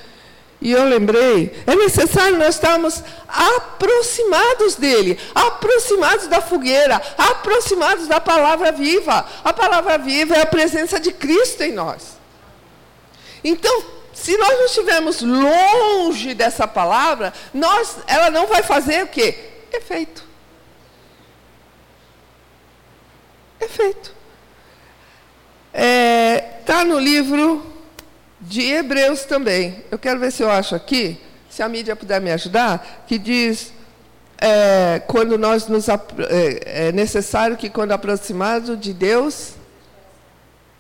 E 0.59 0.71
eu 0.71 0.83
lembrei, 0.85 1.53
é 1.67 1.75
necessário 1.75 2.37
nós 2.37 2.55
estarmos 2.55 3.03
aproximados 3.27 4.75
dele, 4.75 5.19
aproximados 5.35 6.27
da 6.27 6.41
fogueira, 6.41 7.01
aproximados 7.17 8.07
da 8.07 8.19
palavra 8.21 8.71
viva. 8.71 9.25
A 9.43 9.51
palavra 9.51 9.97
viva 9.97 10.35
é 10.35 10.41
a 10.41 10.45
presença 10.45 10.99
de 10.99 11.11
Cristo 11.11 11.63
em 11.63 11.73
nós. 11.73 12.17
Então, 13.43 13.83
se 14.13 14.37
nós 14.37 14.57
não 14.57 14.65
estivermos 14.65 15.21
longe 15.21 16.33
dessa 16.33 16.65
palavra, 16.65 17.33
nós, 17.53 17.97
ela 18.07 18.29
não 18.29 18.47
vai 18.47 18.63
fazer 18.63 19.03
o 19.03 19.07
quê? 19.07 19.35
Efeito. 19.71 20.23
Efeito. 23.63 24.13
Está 25.73 25.81
é, 25.81 26.37
tá 26.65 26.85
no 26.85 26.99
livro 26.99 27.65
de 28.39 28.61
Hebreus 28.61 29.23
também. 29.25 29.83
Eu 29.89 29.97
quero 29.97 30.19
ver 30.19 30.31
se 30.31 30.43
eu 30.43 30.51
acho 30.51 30.75
aqui, 30.75 31.19
se 31.49 31.63
a 31.63 31.69
mídia 31.69 31.95
puder 31.95 32.21
me 32.21 32.31
ajudar, 32.31 33.05
que 33.07 33.17
diz 33.17 33.73
é, 34.39 35.01
quando 35.07 35.37
nós 35.37 35.67
nos 35.67 35.87
é, 35.87 35.95
é, 36.65 36.91
necessário 36.91 37.55
que 37.55 37.69
quando 37.69 37.93
aproximado 37.93 38.75
de 38.75 38.93
Deus, 38.93 39.53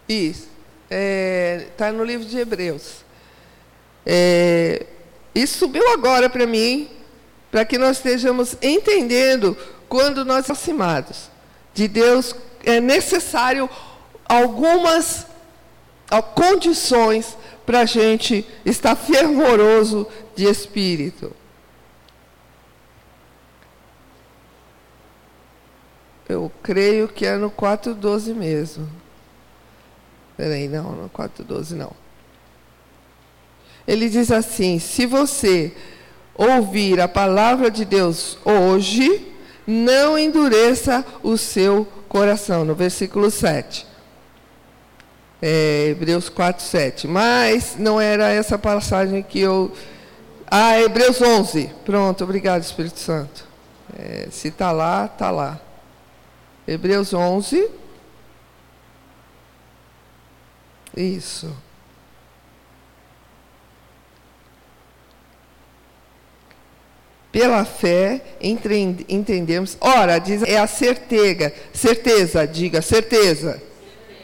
isso 0.07 0.47
está 0.89 1.87
é, 1.87 1.91
no 1.91 2.03
livro 2.03 2.25
de 2.25 2.37
Hebreus. 2.37 3.03
É, 4.05 4.85
isso 5.33 5.59
subiu 5.59 5.87
agora 5.93 6.29
para 6.29 6.45
mim, 6.45 6.89
para 7.49 7.63
que 7.65 7.77
nós 7.77 7.97
estejamos 7.97 8.55
entendendo 8.61 9.57
quando 9.87 10.25
nós 10.25 10.45
aproximados 10.45 11.29
de 11.73 11.87
Deus 11.87 12.35
é 12.63 12.79
necessário 12.79 13.69
algumas 14.27 15.27
condições 16.33 17.37
para 17.65 17.81
a 17.81 17.85
gente 17.85 18.45
estar 18.65 18.95
fervoroso 18.95 20.07
de 20.35 20.45
espírito. 20.45 21.33
Eu 26.27 26.51
creio 26.61 27.07
que 27.07 27.25
é 27.25 27.37
no 27.37 27.51
4,12 27.51 28.33
mesmo. 28.33 28.89
Peraí, 30.35 30.67
não, 30.67 30.91
no 30.93 31.09
4,12 31.09 31.71
não. 31.71 31.91
Ele 33.87 34.09
diz 34.09 34.31
assim: 34.31 34.79
se 34.79 35.05
você 35.05 35.75
ouvir 36.33 36.99
a 36.99 37.07
palavra 37.07 37.69
de 37.69 37.85
Deus 37.85 38.37
hoje, 38.43 39.31
não 39.67 40.17
endureça 40.17 41.05
o 41.21 41.37
seu 41.37 41.87
coração. 42.13 42.63
No 42.63 42.75
versículo 42.75 43.29
7 43.29 43.91
é, 45.45 45.89
Hebreus 45.89 46.29
4, 46.29 46.63
7. 46.63 47.05
Mas 47.05 47.75
não 47.77 47.99
era 47.99 48.29
essa 48.31 48.57
passagem 48.57 49.21
que 49.21 49.41
eu. 49.41 49.73
Ah, 50.49 50.79
Hebreus 50.79 51.21
11. 51.21 51.69
Pronto, 51.83 52.23
obrigado, 52.23 52.61
Espírito 52.61 52.97
Santo. 52.97 53.45
É, 53.99 54.29
se 54.31 54.47
está 54.47 54.71
lá, 54.71 55.05
está 55.05 55.29
lá. 55.29 55.59
Hebreus 56.65 57.13
11. 57.13 57.69
Isso. 60.95 61.53
Pela 67.33 67.65
fé 67.65 68.21
entendemos. 68.39 69.75
Ora, 69.81 70.19
diz, 70.19 70.41
é 70.43 70.57
a 70.57 70.67
certeza, 70.67 71.51
certeza, 71.73 72.47
diga 72.47 72.81
certeza. 72.81 73.61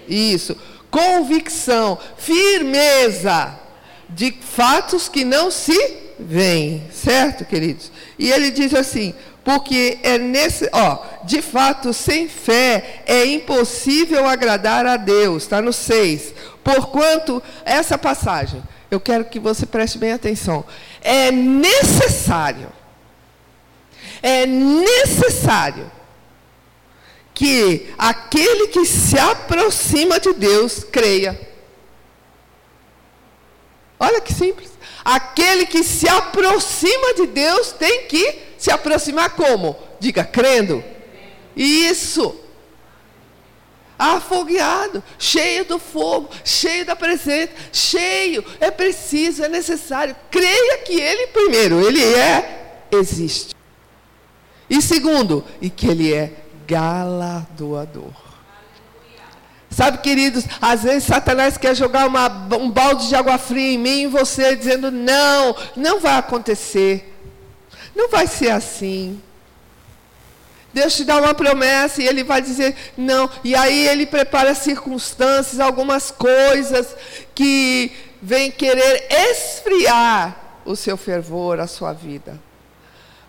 Isso 0.08 0.56
convicção, 0.90 1.98
firmeza 2.18 3.58
de 4.10 4.32
fatos 4.32 5.08
que 5.08 5.24
não 5.24 5.52
se 5.52 5.78
veem, 6.20 6.84
certo, 6.92 7.46
queridos? 7.46 7.92
E 8.18 8.32
ele 8.32 8.52
diz 8.52 8.74
assim: 8.74 9.14
porque 9.44 10.00
é 10.04 10.18
nesse, 10.18 10.68
ó, 10.72 11.00
de 11.24 11.42
fato, 11.42 11.94
sem 11.94 12.28
fé 12.28 13.04
é 13.06 13.26
impossível 13.26 14.28
agradar 14.28 14.86
a 14.86 14.98
Deus, 14.98 15.44
está 15.44 15.62
no 15.62 15.72
6. 15.72 16.34
Porquanto, 16.64 17.42
essa 17.64 17.98
passagem, 17.98 18.62
eu 18.92 19.00
quero 19.00 19.26
que 19.26 19.40
você 19.40 19.66
preste 19.66 19.98
bem 19.98 20.12
atenção, 20.12 20.66
é 21.02 21.32
necessário, 21.32 22.68
é 24.22 24.46
necessário 24.46 25.92
que 27.34 27.94
aquele 27.98 28.68
que 28.68 28.86
se 28.86 29.18
aproxima 29.18 30.20
de 30.20 30.34
Deus 30.34 30.84
creia. 30.84 31.40
Olha 34.00 34.20
que 34.20 34.34
simples. 34.34 34.70
Aquele 35.04 35.66
que 35.66 35.84
se 35.84 36.08
aproxima 36.08 37.14
de 37.14 37.28
Deus 37.28 37.72
tem 37.72 38.08
que 38.08 38.40
se 38.58 38.70
aproximar 38.70 39.32
como? 39.32 39.78
Diga, 40.00 40.24
crendo. 40.24 40.84
Isso. 41.56 42.40
Afogueado, 43.98 45.04
cheio 45.18 45.66
do 45.66 45.78
fogo, 45.78 46.30
cheio 46.46 46.86
da 46.86 46.96
presença, 46.96 47.52
cheio, 47.74 48.46
é 48.62 48.72
preciso, 48.72 49.44
é 49.44 49.50
necessário. 49.50 50.16
Creia 50.32 50.78
que 50.80 51.00
Ele, 51.00 51.28
primeiro, 51.28 51.86
Ele 51.86 52.02
é, 52.02 52.86
existe. 52.92 53.59
E 54.70 54.82
segundo, 54.82 55.44
e 55.62 55.70
que 55.70 55.88
Ele 55.88 56.14
é 56.14 56.34
galardoador. 56.68 58.30
Sabe, 59.70 60.00
queridos, 60.00 60.46
às 60.62 60.84
vezes 60.84 61.04
Satanás 61.04 61.58
quer 61.58 61.76
jogar 61.76 62.08
uma, 62.08 62.28
um 62.58 62.70
balde 62.70 63.08
de 63.08 63.16
água 63.16 63.38
fria 63.38 63.74
em 63.74 63.78
mim 63.78 64.02
e 64.04 64.08
você, 64.08 64.56
dizendo: 64.56 64.92
não, 64.92 65.56
não 65.76 66.00
vai 66.00 66.18
acontecer. 66.18 67.16
Não 67.96 68.10
vai 68.10 68.28
ser 68.28 68.50
assim. 68.50 69.22
Deus 70.74 70.96
te 70.96 71.04
dá 71.04 71.18
uma 71.18 71.34
promessa 71.34 72.02
e 72.02 72.08
ele 72.08 72.24
vai 72.24 72.42
dizer 72.42 72.76
não. 72.98 73.30
E 73.44 73.56
aí 73.56 73.88
ele 73.88 74.06
prepara 74.06 74.54
circunstâncias, 74.54 75.60
algumas 75.60 76.12
coisas 76.12 76.96
que 77.34 77.92
vêm 78.22 78.52
querer 78.52 79.08
esfriar 79.10 80.62
o 80.66 80.76
seu 80.76 80.98
fervor, 80.98 81.60
a 81.60 81.68
sua 81.68 81.94
vida. 81.94 82.40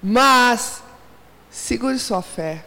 Mas 0.02 0.82
segure 1.60 1.98
sua 1.98 2.22
fé. 2.22 2.64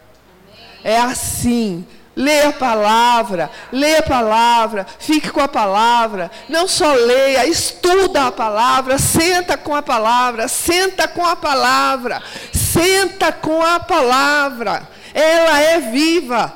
É 0.84 0.98
assim. 1.00 1.86
Leia 2.16 2.50
a 2.50 2.54
palavra, 2.54 3.50
leia 3.72 4.00
a 4.00 4.04
palavra, 4.04 4.86
fique 5.00 5.32
com 5.32 5.42
a 5.42 5.48
palavra. 5.48 6.30
Não 6.48 6.68
só 6.68 6.94
leia, 6.94 7.48
estuda 7.48 8.28
a 8.28 8.32
palavra, 8.32 9.00
senta 9.00 9.58
com 9.58 9.76
a 9.76 9.82
palavra, 9.82 10.48
senta 10.48 11.08
com 11.08 11.26
a 11.26 11.36
palavra, 11.36 12.22
senta 12.54 13.32
com 13.32 13.64
a 13.64 13.80
palavra. 13.80 14.88
Ela 15.12 15.60
é 15.60 15.80
viva. 15.80 16.54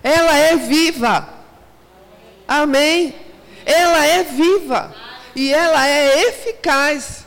Ela 0.00 0.36
é 0.36 0.56
viva. 0.56 1.28
Amém? 2.46 3.16
Ela 3.66 4.06
é 4.06 4.22
viva. 4.22 4.94
E 5.34 5.52
ela 5.52 5.88
é 5.88 6.28
eficaz. 6.28 7.21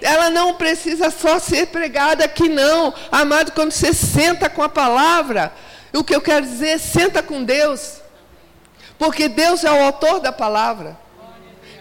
Ela 0.00 0.30
não 0.30 0.54
precisa 0.54 1.10
só 1.10 1.38
ser 1.38 1.68
pregada 1.68 2.24
aqui, 2.24 2.48
não. 2.48 2.92
Amado, 3.10 3.52
quando 3.52 3.72
você 3.72 3.92
senta 3.92 4.48
com 4.48 4.62
a 4.62 4.68
palavra, 4.68 5.52
o 5.92 6.04
que 6.04 6.14
eu 6.14 6.20
quero 6.20 6.44
dizer 6.44 6.68
é 6.68 6.78
senta 6.78 7.22
com 7.22 7.42
Deus. 7.44 8.00
Porque 8.98 9.28
Deus 9.28 9.64
é 9.64 9.70
o 9.70 9.84
autor 9.84 10.20
da 10.20 10.32
palavra. 10.32 10.98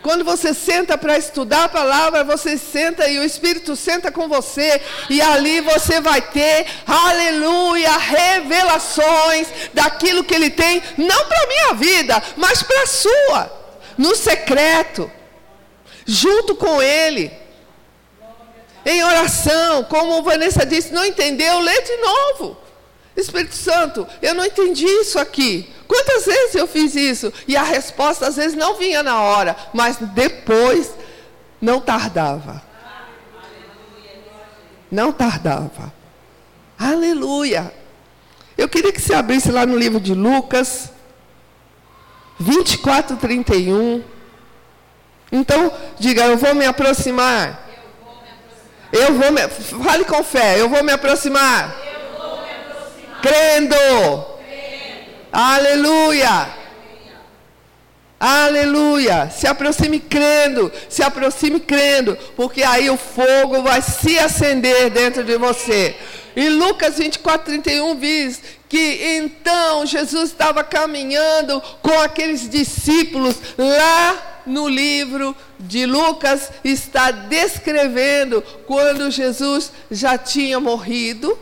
Quando 0.01 0.23
você 0.23 0.53
senta 0.53 0.99
para 0.99 1.17
estudar 1.17 1.63
a 1.63 1.69
palavra, 1.69 2.23
você 2.23 2.59
senta 2.59 3.07
e 3.09 3.17
o 3.17 3.23
Espírito 3.23 3.75
senta 3.75 4.11
com 4.11 4.27
você, 4.27 4.79
e 5.09 5.19
ali 5.19 5.61
você 5.61 5.99
vai 5.99 6.21
ter, 6.21 6.67
aleluia, 6.85 7.97
revelações 7.97 9.47
daquilo 9.73 10.23
que 10.23 10.35
Ele 10.35 10.51
tem, 10.51 10.79
não 10.95 11.25
para 11.25 11.43
a 11.43 11.47
minha 11.47 11.73
vida, 11.73 12.21
mas 12.37 12.61
para 12.61 12.83
a 12.83 12.85
sua, 12.85 13.51
no 13.97 14.15
secreto, 14.15 15.09
junto 16.05 16.55
com 16.55 16.79
Ele 16.83 17.31
em 18.85 19.03
oração, 19.03 19.83
como 19.85 20.21
Vanessa 20.21 20.65
disse, 20.65 20.93
não 20.93 21.03
entendeu, 21.03 21.59
lê 21.59 21.81
de 21.81 21.97
novo. 21.97 22.57
Espírito 23.17 23.55
Santo, 23.55 24.07
eu 24.21 24.35
não 24.35 24.45
entendi 24.45 24.85
isso 24.85 25.17
aqui. 25.17 25.73
Quantas 25.87 26.25
vezes 26.25 26.55
eu 26.55 26.67
fiz 26.67 26.95
isso? 26.95 27.33
E 27.47 27.55
a 27.55 27.63
resposta 27.63 28.27
às 28.27 28.35
vezes 28.35 28.55
não 28.55 28.75
vinha 28.75 29.01
na 29.01 29.21
hora, 29.21 29.55
mas 29.73 29.97
depois 29.97 30.93
não 31.61 31.81
tardava. 31.81 32.61
Não 34.91 35.11
tardava. 35.11 35.91
Aleluia. 36.77 37.73
Eu 38.57 38.69
queria 38.69 38.91
que 38.91 39.01
você 39.01 39.13
abrisse 39.13 39.51
lá 39.51 39.65
no 39.65 39.77
livro 39.77 39.99
de 39.99 40.13
Lucas, 40.13 40.91
24, 42.39 43.17
31. 43.17 44.03
Então, 45.31 45.71
diga, 45.99 46.25
eu 46.25 46.37
vou 46.37 46.53
me 46.53 46.65
aproximar. 46.65 47.64
Eu 48.95 49.13
vou 49.13 49.29
me, 49.29 49.45
fale 49.83 50.05
com 50.05 50.23
fé, 50.23 50.57
eu 50.57 50.69
vou 50.69 50.81
me 50.81 50.93
aproximar. 50.93 51.75
Eu 51.85 52.17
vou 52.17 52.41
me 52.41 52.49
aproximar. 52.49 53.21
Crendo. 53.21 53.75
Crendo. 53.75 55.11
Aleluia. 55.33 56.47
Aleluia. 58.17 59.29
Se 59.29 59.45
aproxime 59.47 59.99
crendo, 59.99 60.71
se 60.87 61.03
aproxime 61.03 61.59
crendo, 61.59 62.17
porque 62.37 62.63
aí 62.63 62.89
o 62.89 62.95
fogo 62.95 63.61
vai 63.61 63.81
se 63.81 64.17
acender 64.17 64.89
dentro 64.89 65.25
de 65.25 65.37
você. 65.37 65.93
E 66.33 66.47
Lucas 66.47 66.97
24, 66.97 67.45
31 67.45 67.95
diz 67.97 68.41
que 68.69 69.17
então 69.17 69.85
Jesus 69.85 70.31
estava 70.31 70.63
caminhando 70.63 71.61
com 71.81 71.99
aqueles 71.99 72.49
discípulos 72.49 73.35
lá 73.57 74.34
no 74.45 74.67
livro 74.67 75.35
de 75.59 75.85
Lucas, 75.85 76.51
está 76.63 77.11
descrevendo 77.11 78.41
quando 78.65 79.11
Jesus 79.11 79.71
já 79.89 80.17
tinha 80.17 80.59
morrido 80.59 81.37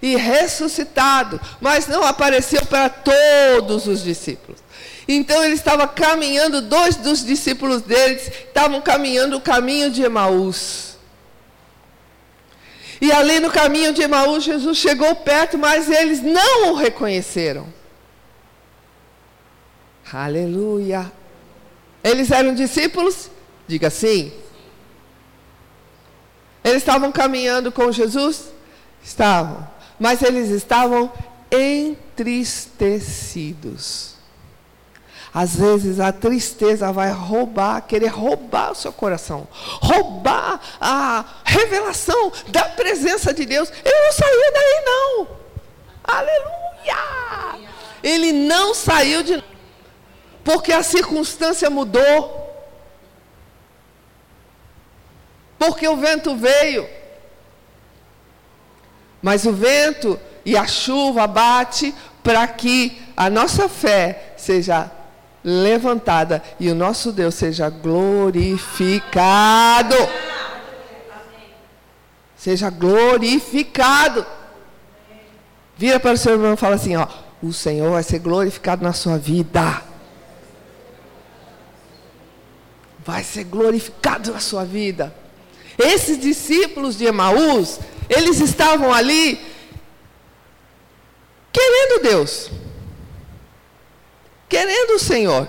e 0.00 0.16
ressuscitado, 0.16 1.40
mas 1.60 1.86
não 1.86 2.04
apareceu 2.04 2.64
para 2.66 2.88
todos 2.88 3.86
os 3.86 4.02
discípulos. 4.02 4.60
Então 5.06 5.44
ele 5.44 5.54
estava 5.54 5.86
caminhando, 5.86 6.60
dois 6.60 6.96
dos 6.96 7.24
discípulos 7.24 7.82
deles 7.82 8.28
estavam 8.46 8.80
caminhando 8.80 9.36
o 9.36 9.40
caminho 9.40 9.90
de 9.90 10.02
Emaús. 10.02 10.96
E 13.00 13.10
ali 13.10 13.40
no 13.40 13.50
caminho 13.50 13.92
de 13.92 14.02
Emaús, 14.02 14.44
Jesus 14.44 14.78
chegou 14.78 15.14
perto, 15.16 15.58
mas 15.58 15.90
eles 15.90 16.22
não 16.22 16.70
o 16.70 16.74
reconheceram. 16.74 17.66
Aleluia. 20.12 21.10
Eles 22.02 22.30
eram 22.30 22.54
discípulos? 22.54 23.28
Diga 23.66 23.90
sim. 23.90 24.32
Eles 26.64 26.78
estavam 26.78 27.12
caminhando 27.12 27.70
com 27.72 27.92
Jesus? 27.92 28.46
Estavam. 29.02 29.68
Mas 29.98 30.22
eles 30.22 30.48
estavam 30.50 31.12
entristecidos. 31.50 34.12
Às 35.34 35.56
vezes 35.56 35.98
a 35.98 36.12
tristeza 36.12 36.92
vai 36.92 37.10
roubar, 37.10 37.80
querer 37.82 38.08
roubar 38.08 38.72
o 38.72 38.74
seu 38.74 38.92
coração, 38.92 39.48
roubar 39.80 40.60
a 40.78 41.24
revelação 41.44 42.30
da 42.48 42.64
presença 42.64 43.32
de 43.32 43.46
Deus. 43.46 43.72
Ele 43.82 44.04
não 44.04 44.12
saiu 44.12 44.52
daí, 44.52 44.82
não. 44.84 45.26
Aleluia! 46.04 46.62
Ele 48.02 48.32
não 48.32 48.74
saiu 48.74 49.22
de. 49.22 49.42
Porque 50.44 50.72
a 50.72 50.82
circunstância 50.82 51.70
mudou. 51.70 52.40
Porque 55.58 55.86
o 55.86 55.96
vento 55.96 56.34
veio. 56.36 56.88
Mas 59.20 59.46
o 59.46 59.52
vento 59.52 60.18
e 60.44 60.56
a 60.56 60.66
chuva 60.66 61.26
bate 61.26 61.94
para 62.22 62.46
que 62.48 63.00
a 63.16 63.30
nossa 63.30 63.68
fé 63.68 64.34
seja 64.36 64.90
levantada 65.44 66.42
e 66.58 66.68
o 66.70 66.74
nosso 66.74 67.12
Deus 67.12 67.34
seja 67.36 67.68
glorificado. 67.70 68.74
Seja 72.36 72.70
glorificado. 72.70 74.26
Vira 75.76 76.00
para 76.00 76.14
o 76.14 76.16
seu 76.16 76.32
irmão 76.32 76.54
e 76.54 76.56
fala 76.56 76.74
assim: 76.74 76.96
ó, 76.96 77.06
o 77.40 77.52
Senhor 77.52 77.92
vai 77.92 78.02
ser 78.02 78.18
glorificado 78.18 78.82
na 78.82 78.92
sua 78.92 79.16
vida. 79.16 79.91
Vai 83.04 83.24
ser 83.24 83.44
glorificado 83.44 84.32
na 84.32 84.40
sua 84.40 84.64
vida. 84.64 85.14
Esses 85.78 86.18
discípulos 86.18 86.96
de 86.96 87.06
Emaús, 87.06 87.80
eles 88.08 88.40
estavam 88.40 88.92
ali 88.92 89.40
querendo 91.52 92.02
Deus 92.02 92.50
querendo 94.52 94.96
o 94.96 94.98
Senhor. 94.98 95.48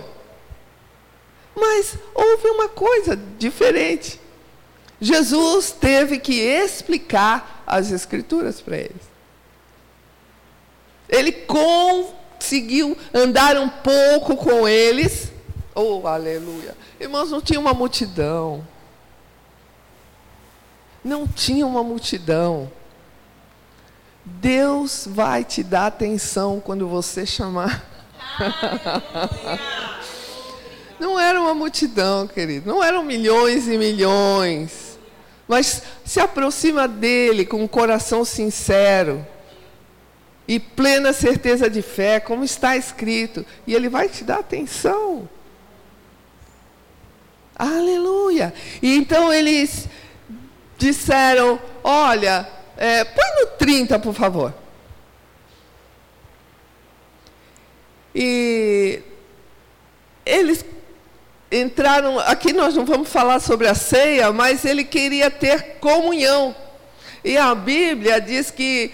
Mas 1.53 1.97
houve 2.15 2.47
uma 2.47 2.69
coisa 2.69 3.19
diferente. 3.37 4.17
Jesus 5.01 5.71
teve 5.71 6.17
que 6.19 6.39
explicar 6.39 7.65
as 7.67 7.91
Escrituras 7.91 8.61
para 8.61 8.77
eles. 8.77 9.03
Ele 11.09 11.33
conseguiu 11.33 12.97
andar 13.13 13.57
um 13.57 13.67
pouco 13.67 14.37
com 14.37 14.65
eles. 14.65 15.32
Oh, 15.75 16.07
aleluia. 16.07 16.75
Irmãos, 16.99 17.31
não 17.31 17.41
tinha 17.41 17.59
uma 17.59 17.73
multidão. 17.73 18.65
Não 21.03 21.27
tinha 21.27 21.65
uma 21.65 21.83
multidão. 21.83 22.71
Deus 24.23 25.07
vai 25.09 25.43
te 25.43 25.63
dar 25.63 25.87
atenção 25.87 26.61
quando 26.61 26.87
você 26.87 27.25
chamar. 27.25 27.83
Não 30.99 31.19
era 31.19 31.41
uma 31.41 31.53
multidão, 31.53 32.27
querido. 32.27 32.69
Não 32.69 32.81
eram 32.81 33.03
milhões 33.03 33.67
e 33.67 33.77
milhões. 33.77 34.97
Mas 35.47 35.83
se 36.05 36.19
aproxima 36.21 36.87
dele 36.87 37.45
com 37.45 37.61
um 37.61 37.67
coração 37.67 38.23
sincero 38.23 39.25
e 40.47 40.59
plena 40.59 41.11
certeza 41.11 41.69
de 41.69 41.81
fé, 41.81 42.19
como 42.19 42.43
está 42.43 42.77
escrito, 42.77 43.45
e 43.67 43.73
ele 43.73 43.89
vai 43.89 44.07
te 44.07 44.23
dar 44.23 44.39
atenção. 44.39 45.27
Aleluia! 47.63 48.53
E 48.81 48.97
então 48.97 49.31
eles 49.31 49.87
disseram: 50.77 51.57
Olha, 51.81 52.45
é, 52.75 53.05
põe 53.05 53.25
no 53.39 53.47
30, 53.57 53.99
por 53.99 54.13
favor. 54.13 54.53
E 58.13 59.01
eles 60.25 60.65
entraram. 61.49 62.19
Aqui 62.19 62.51
nós 62.51 62.75
não 62.75 62.83
vamos 62.83 63.07
falar 63.07 63.39
sobre 63.39 63.67
a 63.69 63.73
ceia, 63.75 64.33
mas 64.33 64.65
ele 64.65 64.83
queria 64.83 65.31
ter 65.31 65.77
comunhão. 65.79 66.53
E 67.23 67.37
a 67.37 67.55
Bíblia 67.55 68.19
diz 68.19 68.51
que 68.51 68.91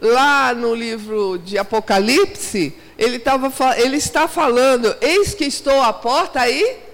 lá 0.00 0.54
no 0.54 0.76
livro 0.76 1.38
de 1.38 1.58
Apocalipse, 1.58 2.72
ele, 2.96 3.18
tava, 3.18 3.52
ele 3.80 3.96
está 3.96 4.28
falando: 4.28 4.94
Eis 5.00 5.34
que 5.34 5.44
estou 5.44 5.82
à 5.82 5.92
porta 5.92 6.38
aí, 6.38 6.91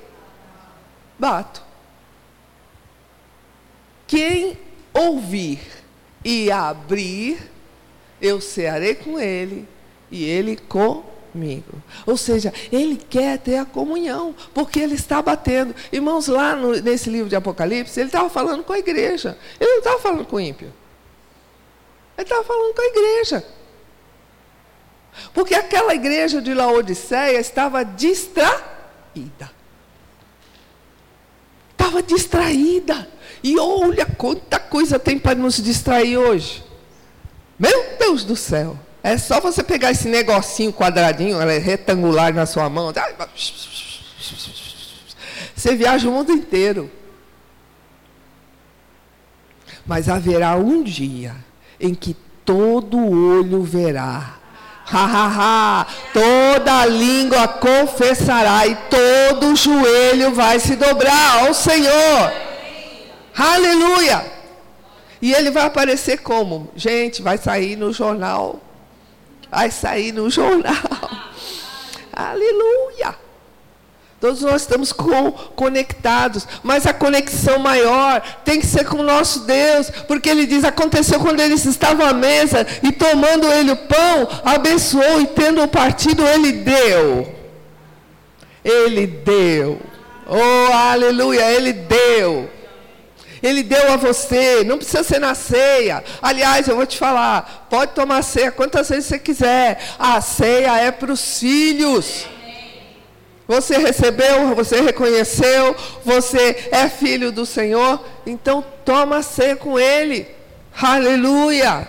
bato. 1.19 1.63
Quem 4.07 4.59
ouvir 4.93 5.61
e 6.25 6.51
abrir, 6.51 7.51
eu 8.21 8.41
cearei 8.41 8.95
com 8.95 9.19
ele 9.19 9.69
e 10.11 10.25
ele 10.25 10.57
com 10.57 11.05
comigo. 11.39 11.83
Ou 12.07 12.17
seja, 12.17 12.53
ele 12.73 12.97
quer 12.97 13.39
ter 13.39 13.59
a 13.59 13.65
comunhão, 13.65 14.35
porque 14.53 14.81
ele 14.81 14.95
está 14.95 15.23
batendo. 15.23 15.75
Irmãos, 15.93 16.27
lá 16.27 16.57
no, 16.57 16.73
nesse 16.81 17.09
livro 17.09 17.29
de 17.29 17.37
Apocalipse, 17.37 17.99
ele 18.01 18.09
estava 18.09 18.29
falando 18.29 18.65
com 18.65 18.73
a 18.73 18.79
igreja. 18.79 19.39
Ele 19.61 19.71
não 19.71 19.79
estava 19.79 19.99
falando 20.01 20.25
com 20.25 20.37
o 20.37 20.41
ímpio. 20.41 20.73
Ele 22.17 22.25
estava 22.25 22.43
falando 22.43 22.75
com 22.75 22.83
a 22.83 22.87
igreja. 22.87 23.45
Porque 25.33 25.55
aquela 25.55 25.95
igreja 25.95 26.41
de 26.41 26.53
Laodiceia 26.55 27.39
estava 27.39 27.85
distraída. 27.85 29.58
Estava 31.89 32.03
distraída. 32.03 33.09
E 33.43 33.59
olha 33.59 34.05
quanta 34.05 34.59
coisa 34.59 34.99
tem 34.99 35.19
para 35.19 35.35
nos 35.35 35.57
distrair 35.57 36.19
hoje. 36.19 36.63
Meu 37.59 37.97
Deus 37.99 38.25
do 38.25 38.37
céu. 38.37 38.79
É 39.03 39.17
só 39.17 39.41
você 39.41 39.63
pegar 39.63 39.91
esse 39.91 40.07
negocinho 40.07 40.71
quadradinho, 40.71 41.41
ela 41.41 41.53
é 41.53 41.59
retangular 41.59 42.35
na 42.35 42.45
sua 42.45 42.69
mão. 42.69 42.93
Você 45.57 45.75
viaja 45.77 46.07
o 46.09 46.13
mundo 46.13 46.31
inteiro. 46.31 46.91
Mas 49.87 50.11
haverá 50.11 50.57
um 50.57 50.83
dia 50.83 51.35
em 51.81 51.95
que 51.95 52.15
todo 52.45 52.99
olho 52.99 53.63
verá. 53.63 54.39
Ha, 54.93 55.05
ha, 55.05 55.27
ha. 55.37 55.87
Toda 56.13 56.87
língua 56.87 57.47
confessará 57.49 58.67
e 58.67 58.75
todo 58.91 59.55
joelho 59.55 60.35
vai 60.35 60.59
se 60.59 60.77
dobrar 60.77 61.47
ao 61.47 61.55
Senhor. 61.55 62.33
Aleluia. 63.37 64.25
E 65.21 65.33
ele 65.33 65.51
vai 65.51 65.65
aparecer 65.65 66.19
como? 66.19 66.71
Gente, 66.77 67.23
vai 67.23 67.37
sair 67.39 67.77
no 67.77 67.93
jornal 67.93 68.61
Vai 69.51 69.71
sair 69.71 70.13
no 70.13 70.29
jornal. 70.29 70.75
Aleluia. 72.13 73.17
Todos 74.21 74.43
nós 74.43 74.63
estamos 74.63 74.93
com, 74.93 75.31
conectados, 75.31 76.47
mas 76.65 76.87
a 76.87 76.93
conexão 76.93 77.61
maior 77.61 78.21
tem 78.45 78.59
que 78.59 78.67
ser 78.67 78.85
com 78.85 78.97
o 78.97 79.05
nosso 79.05 79.41
Deus, 79.41 79.91
porque 80.09 80.29
ele 80.29 80.45
diz: 80.45 80.65
aconteceu 80.65 81.21
quando 81.21 81.39
eles 81.39 81.65
estavam 81.65 82.05
à 82.05 82.13
mesa 82.13 82.67
e 82.83 82.91
tomando 82.91 83.47
ele 83.53 83.71
o 83.71 83.77
pão, 83.77 84.29
abençoou 84.45 85.21
e 85.21 85.27
tendo 85.29 85.63
o 85.63 85.69
partido, 85.69 86.27
ele 86.27 86.51
deu. 86.51 87.33
Ele 88.65 89.07
deu. 89.07 89.81
Oh, 90.27 90.73
aleluia, 90.73 91.53
ele 91.53 91.73
deu. 91.73 92.51
Ele 93.41 93.63
deu 93.63 93.93
a 93.93 93.97
você, 93.97 94.65
não 94.65 94.79
precisa 94.79 95.05
ser 95.05 95.21
na 95.21 95.33
ceia. 95.37 96.03
Aliás, 96.21 96.67
eu 96.67 96.75
vou 96.75 96.85
te 96.85 96.99
falar, 96.99 97.69
pode 97.71 97.93
tomar 97.93 98.23
ceia 98.23 98.51
quantas 98.51 98.89
vezes 98.89 99.07
você 99.07 99.19
quiser. 99.19 99.81
A 99.97 100.21
ceia 100.21 100.77
é 100.77 100.91
para 100.91 101.13
os 101.13 101.39
filhos. 101.39 102.27
Você 103.49 103.79
recebeu, 103.79 104.55
você 104.55 104.83
reconheceu, 104.83 105.75
você 106.05 106.69
é 106.71 106.89
filho 106.89 107.33
do 107.33 107.47
Senhor, 107.47 108.05
então 108.27 108.63
toma 108.85 109.23
ceia 109.23 109.57
com 109.57 109.79
Ele. 109.79 110.29
Aleluia! 110.81 111.89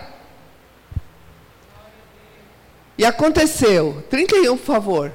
E 2.98 3.06
aconteceu, 3.06 4.04
31, 4.10 4.58
por 4.58 4.66
favor. 4.66 5.12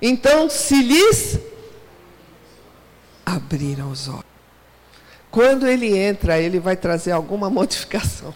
Então 0.00 0.48
se 0.48 0.80
lhes 0.82 1.38
abriram 3.26 3.90
os 3.90 4.08
olhos. 4.08 4.24
Quando 5.30 5.68
ele 5.68 5.96
entra, 5.96 6.40
ele 6.40 6.58
vai 6.58 6.76
trazer 6.76 7.12
alguma 7.12 7.48
modificação. 7.48 8.34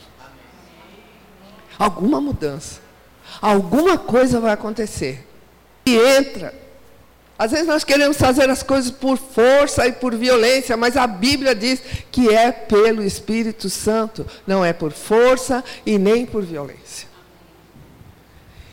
Alguma 1.77 2.21
mudança. 2.21 2.81
Alguma 3.41 3.99
coisa 3.99 4.39
vai 4.39 4.53
acontecer. 4.53 5.27
E 5.85 5.97
entra, 5.97 6.55
às 7.39 7.51
vezes 7.51 7.67
nós 7.67 7.83
queremos 7.83 8.17
fazer 8.17 8.49
as 8.49 8.63
coisas 8.63 8.91
por 8.91 9.19
força 9.19 9.87
e 9.87 9.93
por 9.93 10.15
violência, 10.15 10.77
mas 10.77 10.97
a 10.97 11.07
Bíblia 11.07 11.55
diz 11.55 11.83
que 12.11 12.29
é 12.33 12.53
pelo 12.53 13.03
Espírito 13.03 13.69
Santo, 13.69 14.27
não 14.47 14.65
é 14.65 14.73
por 14.73 14.93
força 14.93 15.65
e 15.85 15.99
nem 15.99 16.25
por 16.25 16.43
violência. 16.43 17.09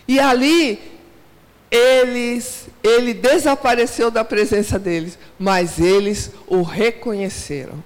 E 0.07 0.19
ali 0.19 0.79
eles, 1.71 2.67
ele 2.83 3.13
desapareceu 3.13 4.11
da 4.11 4.23
presença 4.23 4.77
deles, 4.77 5.17
mas 5.39 5.79
eles 5.79 6.29
o 6.45 6.61
reconheceram. 6.61 7.83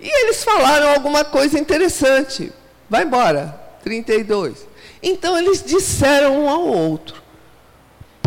E 0.00 0.08
eles 0.24 0.42
falaram 0.42 0.90
alguma 0.90 1.24
coisa 1.24 1.58
interessante. 1.58 2.52
Vai 2.88 3.04
embora, 3.04 3.60
32. 3.82 4.66
Então 5.02 5.36
eles 5.38 5.62
disseram 5.62 6.44
um 6.44 6.48
ao 6.48 6.62
outro: 6.62 7.21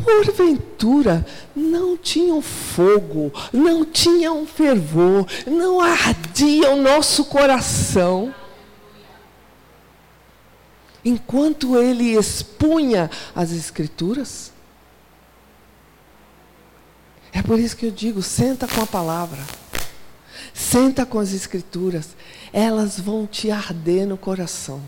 porventura 0.05 1.25
não 1.55 1.97
tinham 1.97 2.41
fogo, 2.41 3.33
não 3.51 3.83
tinham 3.83 4.45
fervor, 4.45 5.25
não 5.47 5.81
ardia 5.81 6.69
o 6.69 6.81
nosso 6.81 7.25
coração. 7.25 8.33
Enquanto 11.03 11.75
ele 11.75 12.15
expunha 12.15 13.09
as 13.35 13.51
Escrituras. 13.51 14.51
É 17.33 17.41
por 17.41 17.59
isso 17.59 17.75
que 17.75 17.87
eu 17.87 17.91
digo: 17.91 18.21
senta 18.21 18.67
com 18.67 18.81
a 18.81 18.87
palavra, 18.87 19.43
senta 20.53 21.05
com 21.05 21.19
as 21.19 21.33
Escrituras, 21.33 22.15
elas 22.53 22.99
vão 22.99 23.27
te 23.27 23.51
arder 23.51 24.07
no 24.07 24.17
coração 24.17 24.81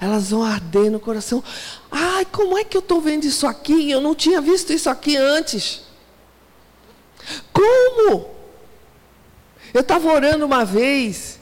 elas 0.00 0.30
vão 0.30 0.42
arder 0.42 0.90
no 0.90 0.98
coração. 0.98 1.44
Ai, 1.90 2.24
como 2.24 2.56
é 2.56 2.64
que 2.64 2.76
eu 2.76 2.80
estou 2.80 3.00
vendo 3.00 3.24
isso 3.24 3.46
aqui? 3.46 3.90
Eu 3.90 4.00
não 4.00 4.14
tinha 4.14 4.40
visto 4.40 4.72
isso 4.72 4.88
aqui 4.88 5.16
antes. 5.16 5.82
Como? 7.52 8.30
Eu 9.74 9.82
estava 9.82 10.10
orando 10.10 10.46
uma 10.46 10.64
vez 10.64 11.38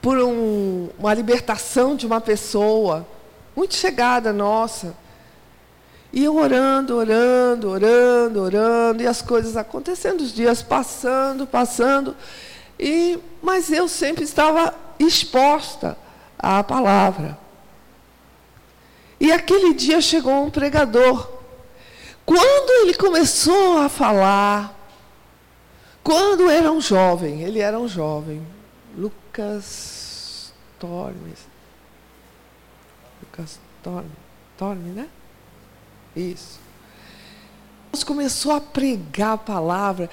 por 0.00 0.16
um, 0.18 0.88
uma 0.96 1.12
libertação 1.12 1.96
de 1.96 2.06
uma 2.06 2.20
pessoa, 2.20 3.06
muito 3.56 3.74
chegada 3.74 4.32
nossa. 4.32 4.94
E 6.12 6.22
eu 6.22 6.36
orando, 6.36 6.96
orando, 6.96 7.68
orando, 7.68 8.40
orando, 8.40 9.02
e 9.02 9.06
as 9.08 9.20
coisas 9.20 9.56
acontecendo, 9.56 10.20
os 10.20 10.32
dias 10.32 10.62
passando, 10.62 11.46
passando. 11.46 12.16
E, 12.78 13.18
mas 13.42 13.72
eu 13.72 13.88
sempre 13.88 14.22
estava 14.22 14.72
exposta 15.00 15.98
à 16.38 16.62
palavra. 16.62 17.45
E 19.18 19.32
aquele 19.32 19.74
dia 19.74 20.00
chegou 20.00 20.44
um 20.44 20.50
pregador. 20.50 21.28
Quando 22.24 22.70
ele 22.82 22.94
começou 22.94 23.78
a 23.78 23.88
falar, 23.88 24.74
quando 26.02 26.50
era 26.50 26.70
um 26.70 26.80
jovem, 26.80 27.42
ele 27.42 27.60
era 27.60 27.78
um 27.78 27.88
jovem, 27.88 28.46
Lucas 28.96 30.52
Tormes. 30.78 31.46
Lucas 33.22 33.58
Tormes, 33.82 34.12
Tormes, 34.56 34.94
né? 34.94 35.08
Isso. 36.14 36.58
Deus 37.92 38.04
começou 38.04 38.52
a 38.52 38.60
pregar 38.60 39.32
a 39.32 39.38
palavra. 39.38 40.10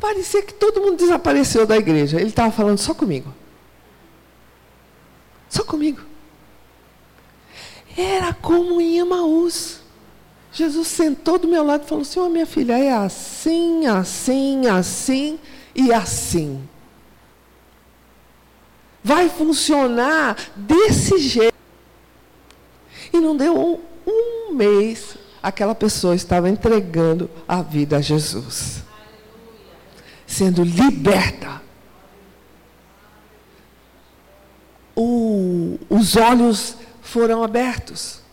Parecia 0.00 0.42
que 0.42 0.52
todo 0.52 0.80
mundo 0.80 0.96
desapareceu 0.96 1.64
da 1.64 1.76
igreja. 1.76 2.18
Ele 2.18 2.30
estava 2.30 2.50
falando 2.50 2.78
só 2.78 2.92
comigo. 2.92 3.32
Só 5.48 5.62
comigo. 5.62 6.02
Era 7.96 8.32
como 8.34 8.80
em 8.80 8.98
Emaús. 8.98 9.80
Jesus 10.52 10.86
sentou 10.88 11.38
do 11.38 11.48
meu 11.48 11.64
lado 11.64 11.82
e 11.84 11.88
falou 11.88 12.04
oh, 12.28 12.30
minha 12.30 12.46
filha, 12.46 12.78
é 12.78 12.92
assim, 12.92 13.86
assim, 13.86 14.66
assim 14.68 15.38
e 15.74 15.92
assim. 15.92 16.68
Vai 19.02 19.28
funcionar 19.28 20.36
desse 20.54 21.18
jeito. 21.18 21.54
E 23.12 23.18
não 23.18 23.36
deu 23.36 23.56
um, 23.56 23.80
um 24.06 24.54
mês, 24.54 25.16
aquela 25.42 25.74
pessoa 25.74 26.14
estava 26.14 26.48
entregando 26.48 27.28
a 27.46 27.60
vida 27.60 27.96
a 27.96 28.00
Jesus. 28.00 28.82
Sendo 30.26 30.62
liberta. 30.62 31.62
O, 34.96 35.78
os 35.90 36.16
olhos 36.16 36.76
foram 37.04 37.44
abertos. 37.44 38.24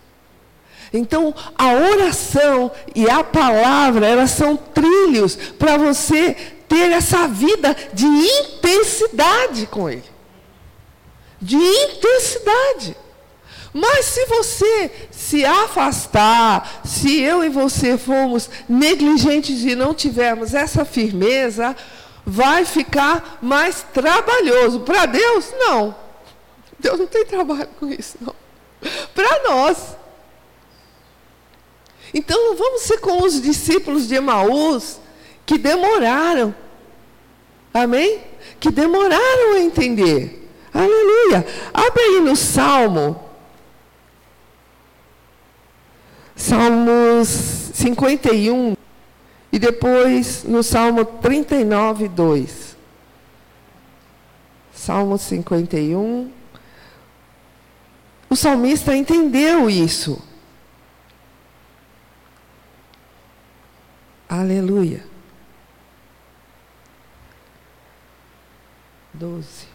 Então, 0.93 1.34
a 1.57 1.73
oração 1.73 2.71
e 2.95 3.10
a 3.10 3.23
palavra, 3.23 4.07
elas 4.07 4.31
são 4.31 4.57
trilhos 4.57 5.36
para 5.36 5.77
você 5.77 6.36
ter 6.67 6.91
essa 6.91 7.27
vida 7.27 7.75
de 7.93 8.05
intensidade 8.05 9.67
com 9.67 9.89
Ele. 9.89 10.03
De 11.41 11.55
intensidade. 11.55 12.97
Mas 13.73 14.05
se 14.05 14.25
você 14.25 14.91
se 15.12 15.45
afastar, 15.45 16.81
se 16.84 17.21
eu 17.21 17.43
e 17.43 17.49
você 17.49 17.97
formos 17.97 18.49
negligentes 18.67 19.63
e 19.63 19.75
não 19.75 19.93
tivermos 19.93 20.53
essa 20.53 20.84
firmeza, 20.84 21.75
vai 22.25 22.65
ficar 22.65 23.39
mais 23.41 23.86
trabalhoso. 23.93 24.81
Para 24.81 25.05
Deus, 25.05 25.53
não. 25.57 25.95
Deus 26.77 26.99
não 26.99 27.07
tem 27.07 27.25
trabalho 27.25 27.69
com 27.79 27.88
isso, 27.88 28.17
não. 28.19 28.40
Para 29.13 29.44
nós. 29.50 29.96
Então 32.13 32.50
não 32.50 32.58
vamos 32.58 32.82
ser 32.82 33.00
como 33.00 33.26
os 33.26 33.41
discípulos 33.41 34.08
de 34.08 34.15
Emaús 34.15 35.00
que 35.46 35.58
demoraram. 35.58 36.54
Amém? 37.74 38.22
Que 38.60 38.70
demoraram 38.70 39.54
a 39.54 39.60
entender. 39.60 40.50
Aleluia. 40.74 41.46
Abre 41.74 42.02
aí 42.02 42.20
no 42.22 42.36
Salmo. 42.36 43.22
Salmos 46.36 47.28
51. 47.74 48.76
E 49.52 49.60
depois 49.60 50.44
no 50.44 50.63
Salmo 50.63 51.06
39, 51.06 52.08
2. 52.08 52.78
Salmo 54.74 55.17
51. 55.17 56.40
O 58.32 58.36
salmista 58.38 58.96
entendeu 58.96 59.70
isso. 59.70 60.22
Aleluia. 64.30 65.04
Doze. 69.13 69.67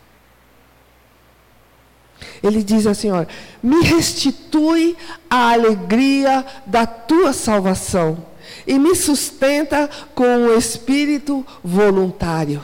Ele 2.42 2.62
diz 2.62 2.86
assim: 2.86 3.10
olha, 3.10 3.28
me 3.62 3.82
restitui 3.82 4.96
a 5.28 5.52
alegria 5.52 6.42
da 6.64 6.86
tua 6.86 7.34
salvação 7.34 8.24
e 8.66 8.78
me 8.78 8.96
sustenta 8.96 9.86
com 10.14 10.46
o 10.46 10.56
espírito 10.56 11.46
voluntário. 11.62 12.62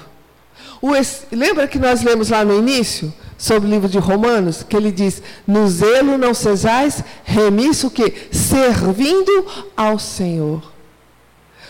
O 0.81 0.97
es... 0.97 1.27
Lembra 1.31 1.69
que 1.69 1.79
nós 1.79 2.01
lemos 2.01 2.31
lá 2.31 2.43
no 2.47 2.59
início? 2.59 3.13
Sobre 3.43 3.69
o 3.69 3.73
livro 3.73 3.89
de 3.89 3.99
Romanos, 3.99 4.63
que 4.63 4.77
ele 4.77 4.93
diz: 4.93 5.21
No 5.45 5.67
zelo 5.69 6.17
não 6.17 6.33
sejais 6.33 7.03
remisso 7.25 7.91
que 7.91 8.29
servindo 8.31 9.45
ao 9.77 9.99
Senhor. 9.99 10.63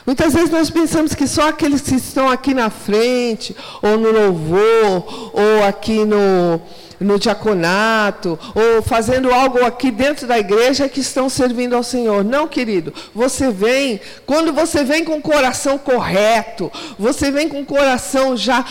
Muitas 0.04 0.34
vezes 0.34 0.50
nós 0.50 0.68
pensamos 0.68 1.14
que 1.14 1.26
só 1.26 1.48
aqueles 1.48 1.80
que 1.80 1.94
estão 1.94 2.28
aqui 2.28 2.52
na 2.52 2.68
frente, 2.68 3.56
ou 3.80 3.96
no 3.96 4.10
louvor, 4.10 5.30
ou 5.32 5.64
aqui 5.66 6.04
no, 6.04 6.60
no 7.00 7.18
diaconato, 7.18 8.38
ou 8.54 8.82
fazendo 8.82 9.32
algo 9.32 9.64
aqui 9.64 9.90
dentro 9.90 10.26
da 10.26 10.38
igreja 10.38 10.90
que 10.90 11.00
estão 11.00 11.30
servindo 11.30 11.74
ao 11.74 11.82
Senhor. 11.82 12.22
Não, 12.22 12.46
querido. 12.46 12.92
Você 13.14 13.50
vem, 13.50 13.98
quando 14.26 14.52
você 14.52 14.84
vem 14.84 15.04
com 15.04 15.16
o 15.16 15.22
coração 15.22 15.78
correto, 15.78 16.70
você 16.98 17.30
vem 17.30 17.48
com 17.48 17.62
o 17.62 17.66
coração 17.66 18.36
já 18.36 18.62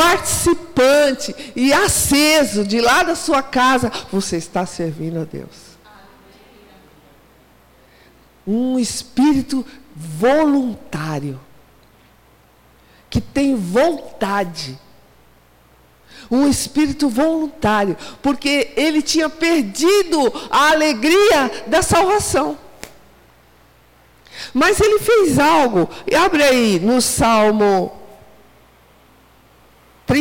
participante 0.00 1.52
e 1.54 1.74
aceso 1.74 2.64
de 2.64 2.80
lá 2.80 3.02
da 3.02 3.14
sua 3.14 3.42
casa, 3.42 3.92
você 4.10 4.38
está 4.38 4.64
servindo 4.64 5.20
a 5.20 5.24
Deus. 5.24 5.76
Um 8.46 8.78
espírito 8.78 9.64
voluntário, 9.94 11.38
que 13.10 13.20
tem 13.20 13.54
vontade. 13.54 14.78
Um 16.30 16.48
espírito 16.48 17.10
voluntário, 17.10 17.94
porque 18.22 18.72
ele 18.76 19.02
tinha 19.02 19.28
perdido 19.28 20.32
a 20.50 20.70
alegria 20.70 21.64
da 21.66 21.82
salvação. 21.82 22.56
Mas 24.54 24.80
ele 24.80 24.98
fez 24.98 25.38
algo, 25.38 25.90
e 26.10 26.14
abre 26.14 26.42
aí 26.42 26.80
no 26.80 27.02
Salmo 27.02 27.99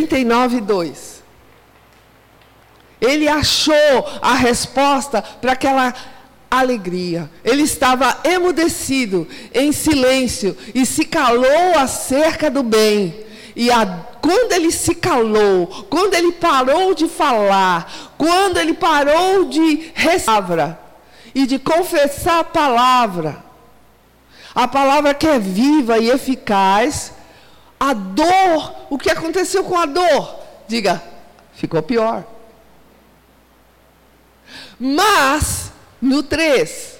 39, 0.10 0.62
2. 0.62 1.24
Ele 3.00 3.30
achou 3.30 4.20
a 4.22 4.34
resposta 4.34 5.22
para 5.22 5.54
aquela 5.54 5.94
alegria. 6.52 7.30
Ele 7.46 7.64
estava 7.64 8.18
emudecido, 8.24 9.28
em 9.54 9.72
silêncio, 9.72 10.58
e 10.74 10.86
se 10.86 11.06
calou 11.06 11.78
acerca 11.78 12.50
do 12.50 12.64
bem. 12.64 13.26
E 13.56 13.72
a, 13.72 13.86
quando 14.22 14.52
ele 14.54 14.72
se 14.72 14.96
calou, 14.96 15.68
quando 15.90 16.14
ele 16.14 16.34
parou 16.34 16.94
de 16.94 17.08
falar, 17.08 18.14
quando 18.18 18.58
ele 18.58 18.74
parou 18.74 19.46
de 19.46 19.94
palavra 20.26 20.80
e 21.34 21.46
de 21.46 21.60
confessar 21.60 22.40
a 22.40 22.44
palavra, 22.44 23.44
a 24.54 24.68
palavra 24.68 25.14
que 25.14 25.28
é 25.28 25.40
viva 25.40 26.00
e 26.00 26.10
eficaz, 26.10 27.14
a 27.80 27.94
dor, 27.94 28.76
o 28.90 28.98
que 28.98 29.10
aconteceu 29.10 29.64
com 29.64 29.78
a 29.78 29.86
dor? 29.86 30.40
Diga, 30.68 31.02
ficou 31.54 31.82
pior. 31.82 32.26
Mas 34.80 35.72
no 36.02 36.24
3. 36.24 37.00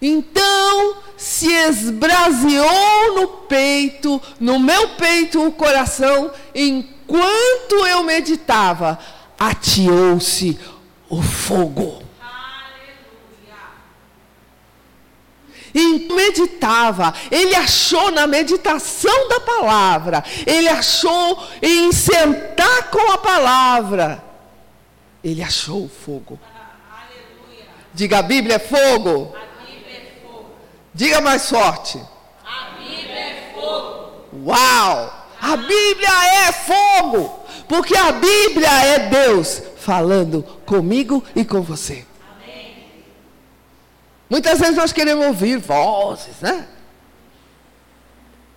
Então 0.00 0.96
se 1.16 1.52
esbraseou 1.52 3.14
no 3.16 3.28
peito, 3.48 4.22
no 4.38 4.58
meu 4.58 4.90
peito 4.90 5.44
o 5.44 5.50
coração, 5.50 6.30
enquanto 6.54 7.86
eu 7.86 8.04
meditava, 8.04 8.98
ateou-se 9.38 10.58
o 11.08 11.20
fogo. 11.20 12.07
E 15.78 16.12
meditava, 16.12 17.14
ele 17.30 17.54
achou 17.54 18.10
na 18.10 18.26
meditação 18.26 19.28
da 19.28 19.40
palavra, 19.40 20.24
ele 20.46 20.68
achou 20.68 21.46
em 21.62 21.92
sentar 21.92 22.90
com 22.90 23.12
a 23.12 23.18
palavra 23.18 24.28
ele 25.22 25.42
achou 25.42 25.84
o 25.84 25.88
fogo. 25.88 26.38
Diga, 27.92 28.18
a 28.18 28.22
Bíblia 28.22 28.56
é 28.56 28.58
fogo. 28.58 29.34
Diga 30.94 31.20
mais 31.20 31.48
forte. 31.48 32.00
A 32.44 32.70
Bíblia 32.78 33.18
é 33.18 33.52
fogo. 33.54 34.10
Uau! 34.46 35.26
A 35.40 35.56
Bíblia 35.56 36.46
é 36.46 36.52
fogo. 36.52 37.44
Porque 37.68 37.96
a 37.96 38.12
Bíblia 38.12 38.70
é 38.84 38.98
Deus 39.10 39.62
falando 39.76 40.42
comigo 40.64 41.22
e 41.34 41.44
com 41.44 41.60
você. 41.60 42.06
Muitas 44.28 44.58
vezes 44.58 44.76
nós 44.76 44.92
queremos 44.92 45.26
ouvir 45.26 45.58
vozes, 45.58 46.40
né? 46.40 46.66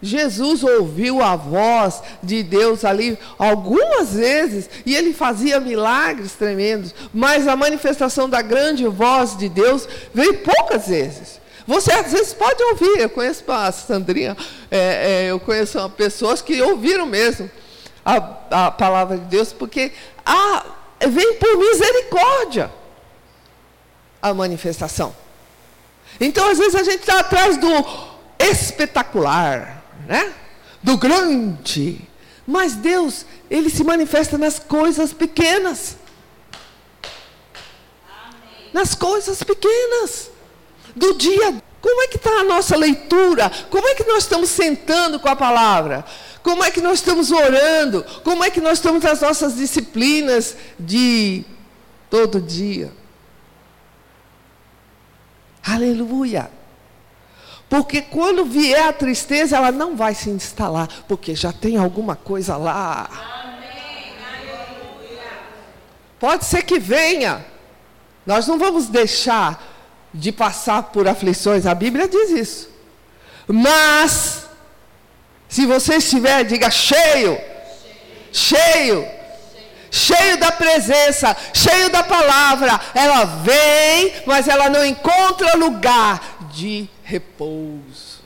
Jesus 0.02 0.64
ouviu 0.64 1.22
a 1.22 1.36
voz 1.36 2.02
de 2.24 2.42
Deus 2.42 2.84
ali 2.84 3.18
algumas 3.38 4.14
vezes 4.14 4.70
e 4.86 4.96
ele 4.96 5.14
fazia 5.14 5.60
milagres 5.60 6.34
tremendos, 6.34 6.94
mas 7.14 7.48
a 7.48 7.56
manifestação 7.56 8.28
da 8.28 8.42
grande 8.42 8.88
voz 8.88 9.38
de 9.38 9.48
Deus 9.48 9.88
veio 10.14 10.40
poucas 10.40 10.88
vezes. 10.88 11.40
Você 11.68 11.94
às 11.94 12.12
vezes 12.12 12.34
pode 12.34 12.62
ouvir, 12.64 13.00
eu 13.00 13.10
conheço 13.10 13.44
a 13.48 13.72
Sandrinha, 13.72 14.36
é, 14.72 14.78
é, 14.78 15.26
eu 15.28 15.40
conheço 15.40 15.88
pessoas 15.92 16.42
que 16.42 16.60
ouviram 16.62 17.06
mesmo 17.06 17.50
a, 18.04 18.66
a 18.66 18.72
palavra 18.72 19.18
de 19.18 19.26
Deus, 19.26 19.54
porque 19.54 19.92
a, 20.26 20.66
vem 21.08 21.36
por 21.36 21.58
misericórdia 21.58 22.72
a 24.20 24.34
manifestação. 24.34 25.16
Então 26.22 26.48
às 26.50 26.58
vezes 26.58 26.76
a 26.76 26.84
gente 26.84 27.02
está 27.02 27.20
atrás 27.20 27.58
do 27.58 27.68
espetacular 28.40 29.82
né? 30.08 30.34
Do 30.84 30.98
grande. 30.98 32.02
Mas 32.46 32.74
Deus, 32.74 33.26
ele 33.50 33.70
se 33.70 33.84
manifesta 33.84 34.38
nas 34.38 34.60
coisas 34.60 35.14
pequenas. 35.14 35.96
Amém. 38.26 38.70
Nas 38.74 38.96
coisas 38.96 39.42
pequenas. 39.42 40.30
Do 40.96 41.14
dia. 41.14 41.62
Como 41.80 42.02
é 42.04 42.08
que 42.08 42.18
está 42.18 42.30
a 42.30 42.44
nossa 42.44 42.76
leitura? 42.76 43.50
Como 43.70 43.88
é 43.88 43.96
que 43.96 44.04
nós 44.04 44.24
estamos 44.24 44.50
sentando 44.50 45.20
com 45.20 45.30
a 45.30 45.36
palavra? 45.36 46.04
Como 46.44 46.64
é 46.64 46.70
que 46.70 46.82
nós 46.82 47.00
estamos 47.00 47.32
orando? 47.32 48.04
Como 48.24 48.44
é 48.44 48.50
que 48.50 48.60
nós 48.60 48.74
estamos 48.74 49.04
nas 49.04 49.22
nossas 49.22 49.56
disciplinas 49.56 50.56
de 50.78 51.46
todo 52.10 52.42
dia? 52.42 52.92
Aleluia. 55.64 56.50
Porque 57.70 58.02
quando 58.02 58.44
vier 58.46 58.88
a 58.88 58.94
tristeza, 58.94 59.56
ela 59.56 59.72
não 59.72 59.96
vai 59.96 60.14
se 60.14 60.30
instalar, 60.30 60.88
porque 61.08 61.34
já 61.36 61.54
tem 61.54 61.78
alguma 61.78 62.16
coisa 62.16 62.58
lá. 62.58 63.10
Pode 66.20 66.46
ser 66.46 66.64
que 66.64 66.80
venha. 66.80 67.46
Nós 68.26 68.46
não 68.46 68.60
vamos 68.60 68.88
deixar 68.88 69.64
de 70.14 70.32
passar 70.32 70.84
por 70.84 71.08
aflições, 71.08 71.66
a 71.66 71.74
Bíblia 71.74 72.08
diz 72.08 72.30
isso. 72.32 72.70
Mas, 73.48 74.46
se 75.48 75.66
você 75.66 75.96
estiver, 75.96 76.44
diga 76.44 76.70
cheio, 76.70 77.40
cheio, 78.32 79.08
cheio 79.08 79.21
da 80.42 80.52
presença, 80.52 81.38
cheio 81.54 81.90
da 81.90 82.04
palavra, 82.04 82.80
ela 82.96 83.26
vem, 83.26 84.14
mas 84.26 84.48
ela 84.48 84.70
não 84.70 84.84
encontra 84.84 85.56
lugar 85.56 86.40
de 86.52 86.90
repouso. 87.04 88.22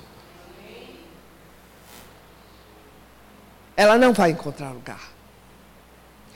Ela 3.75 3.97
não 3.97 4.13
vai 4.13 4.31
encontrar 4.31 4.69
lugar. 4.69 5.01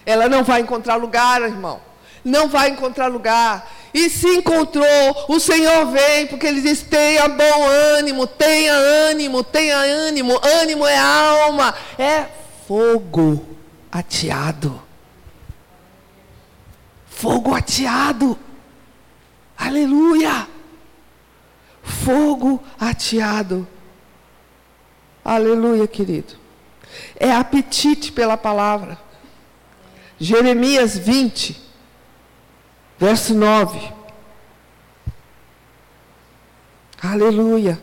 Ela 0.05 0.27
não 0.27 0.43
vai 0.43 0.59
encontrar 0.59 0.95
lugar, 0.95 1.41
irmão. 1.41 1.79
Não 2.25 2.49
vai 2.49 2.69
encontrar 2.69 3.07
lugar. 3.07 3.71
E 3.93 4.09
se 4.09 4.27
encontrou, 4.27 5.25
o 5.29 5.39
Senhor 5.39 5.85
vem, 5.87 6.27
porque 6.27 6.45
Ele 6.45 6.61
diz: 6.61 6.81
tenha 6.81 7.29
bom 7.29 7.67
ânimo, 7.97 8.27
tenha 8.27 8.73
ânimo, 8.73 9.41
tenha 9.41 9.77
ânimo. 9.77 10.37
Ânimo 10.61 10.85
é 10.85 10.97
alma, 10.97 11.73
é 11.97 12.25
fogo 12.67 13.45
ateado. 13.89 14.88
Fogo 17.19 17.53
ateado. 17.53 18.37
Aleluia 19.57 20.47
fogo 21.89 22.63
ateado. 22.79 23.67
Aleluia, 25.23 25.87
querido. 25.87 26.33
É 27.15 27.31
apetite 27.31 28.11
pela 28.11 28.37
palavra. 28.37 28.97
Jeremias 30.19 30.97
20, 30.97 31.59
verso 32.97 33.33
9. 33.33 33.93
Aleluia. 37.01 37.79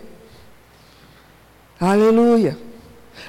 Aleluia. 1.80 2.58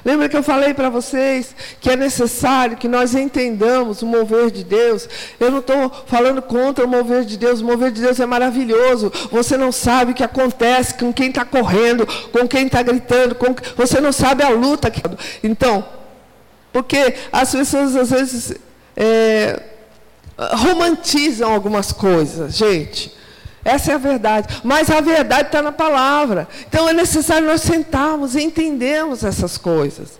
Lembra 0.04 0.28
que 0.28 0.36
eu 0.36 0.42
falei 0.42 0.74
para 0.74 0.88
vocês 0.88 1.54
que 1.80 1.90
é 1.90 1.96
necessário 1.96 2.76
que 2.76 2.88
nós 2.88 3.14
entendamos 3.14 4.02
o 4.02 4.06
mover 4.06 4.50
de 4.50 4.64
Deus? 4.64 5.08
Eu 5.38 5.50
não 5.50 5.58
estou 5.58 5.90
falando 6.06 6.40
contra 6.40 6.84
o 6.84 6.88
mover 6.88 7.24
de 7.24 7.36
Deus, 7.36 7.60
o 7.60 7.64
mover 7.64 7.90
de 7.90 8.00
Deus 8.00 8.20
é 8.20 8.26
maravilhoso. 8.26 9.12
Você 9.30 9.56
não 9.56 9.72
sabe 9.72 10.12
o 10.12 10.14
que 10.14 10.24
acontece 10.24 10.94
com 10.94 11.12
quem 11.12 11.28
está 11.28 11.44
correndo, 11.44 12.06
com 12.32 12.46
quem 12.46 12.66
está 12.66 12.82
gritando, 12.82 13.34
com... 13.34 13.54
você 13.76 14.00
não 14.00 14.12
sabe 14.12 14.42
a 14.42 14.50
luta. 14.50 14.90
Que... 14.90 15.02
Então, 15.42 15.84
porque 16.72 17.14
as 17.32 17.50
pessoas 17.50 17.96
às 17.96 18.10
vezes 18.10 18.54
é, 18.96 19.60
romantizam 20.36 21.52
algumas 21.52 21.92
coisas, 21.92 22.54
gente. 22.56 23.16
Essa 23.64 23.92
é 23.92 23.94
a 23.94 23.98
verdade. 23.98 24.60
Mas 24.64 24.90
a 24.90 25.00
verdade 25.00 25.48
está 25.48 25.62
na 25.62 25.72
palavra. 25.72 26.48
Então 26.68 26.88
é 26.88 26.92
necessário 26.92 27.46
nós 27.46 27.60
sentarmos 27.60 28.34
e 28.34 28.42
entendermos 28.42 29.24
essas 29.24 29.58
coisas. 29.58 30.18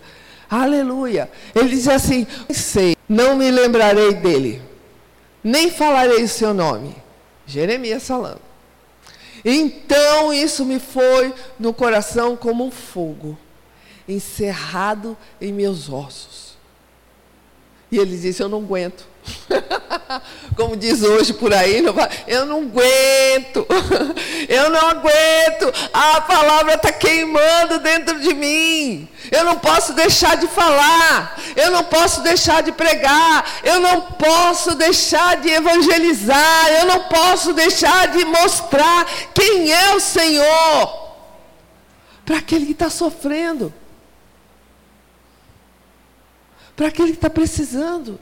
Aleluia. 0.51 1.31
Ele 1.55 1.69
diz 1.69 1.89
assim: 1.89 2.27
sei, 2.51 2.97
não 3.09 3.37
me 3.37 3.51
lembrarei 3.51 4.15
dele, 4.15 4.63
nem 5.43 5.71
falarei 5.71 6.23
o 6.23 6.29
seu 6.29 6.55
nome. 6.55 6.95
Jeremias 7.47 8.07
falando. 8.07 8.41
Então 9.45 10.33
isso 10.33 10.65
me 10.65 10.79
foi 10.79 11.33
no 11.59 11.73
coração 11.73 12.37
como 12.37 12.67
um 12.67 12.71
fogo, 12.71 13.39
encerrado 14.07 15.17
em 15.41 15.53
meus 15.53 15.89
ossos. 15.89 16.57
E 17.91 17.99
ele 17.99 18.17
disse: 18.17 18.43
Eu 18.43 18.49
não 18.49 18.59
aguento. 18.59 19.07
Como 20.57 20.77
diz 20.77 21.03
hoje 21.03 21.33
por 21.33 21.53
aí, 21.53 21.85
eu 22.27 22.47
não 22.47 22.63
aguento, 22.63 23.67
eu 24.49 24.71
não 24.71 24.89
aguento, 24.89 25.73
a 25.93 26.21
palavra 26.21 26.75
está 26.75 26.93
queimando 26.93 27.79
dentro 27.79 28.21
de 28.21 28.35
mim, 28.35 29.09
eu 29.31 29.45
não 29.45 29.59
posso 29.59 29.93
deixar 29.93 30.37
de 30.37 30.47
falar, 30.49 31.39
eu 31.57 31.71
não 31.71 31.85
posso 31.85 32.23
deixar 32.23 32.63
de 32.63 32.73
pregar, 32.73 33.45
eu 33.63 33.81
não 33.81 34.01
posso 34.01 34.75
deixar 34.75 35.37
de 35.37 35.49
evangelizar, 35.49 36.69
eu 36.81 36.87
não 36.87 37.05
posso 37.05 37.53
deixar 37.53 38.09
de 38.09 38.25
mostrar 38.25 39.07
quem 39.35 39.71
é 39.73 39.95
o 39.95 40.01
Senhor 40.01 41.09
para 42.25 42.39
aquele 42.39 42.67
que 42.67 42.73
está 42.73 42.91
sofrendo, 42.91 43.73
para 46.77 46.89
aquele 46.89 47.13
que 47.13 47.19
está 47.19 47.31
precisando. 47.31 48.21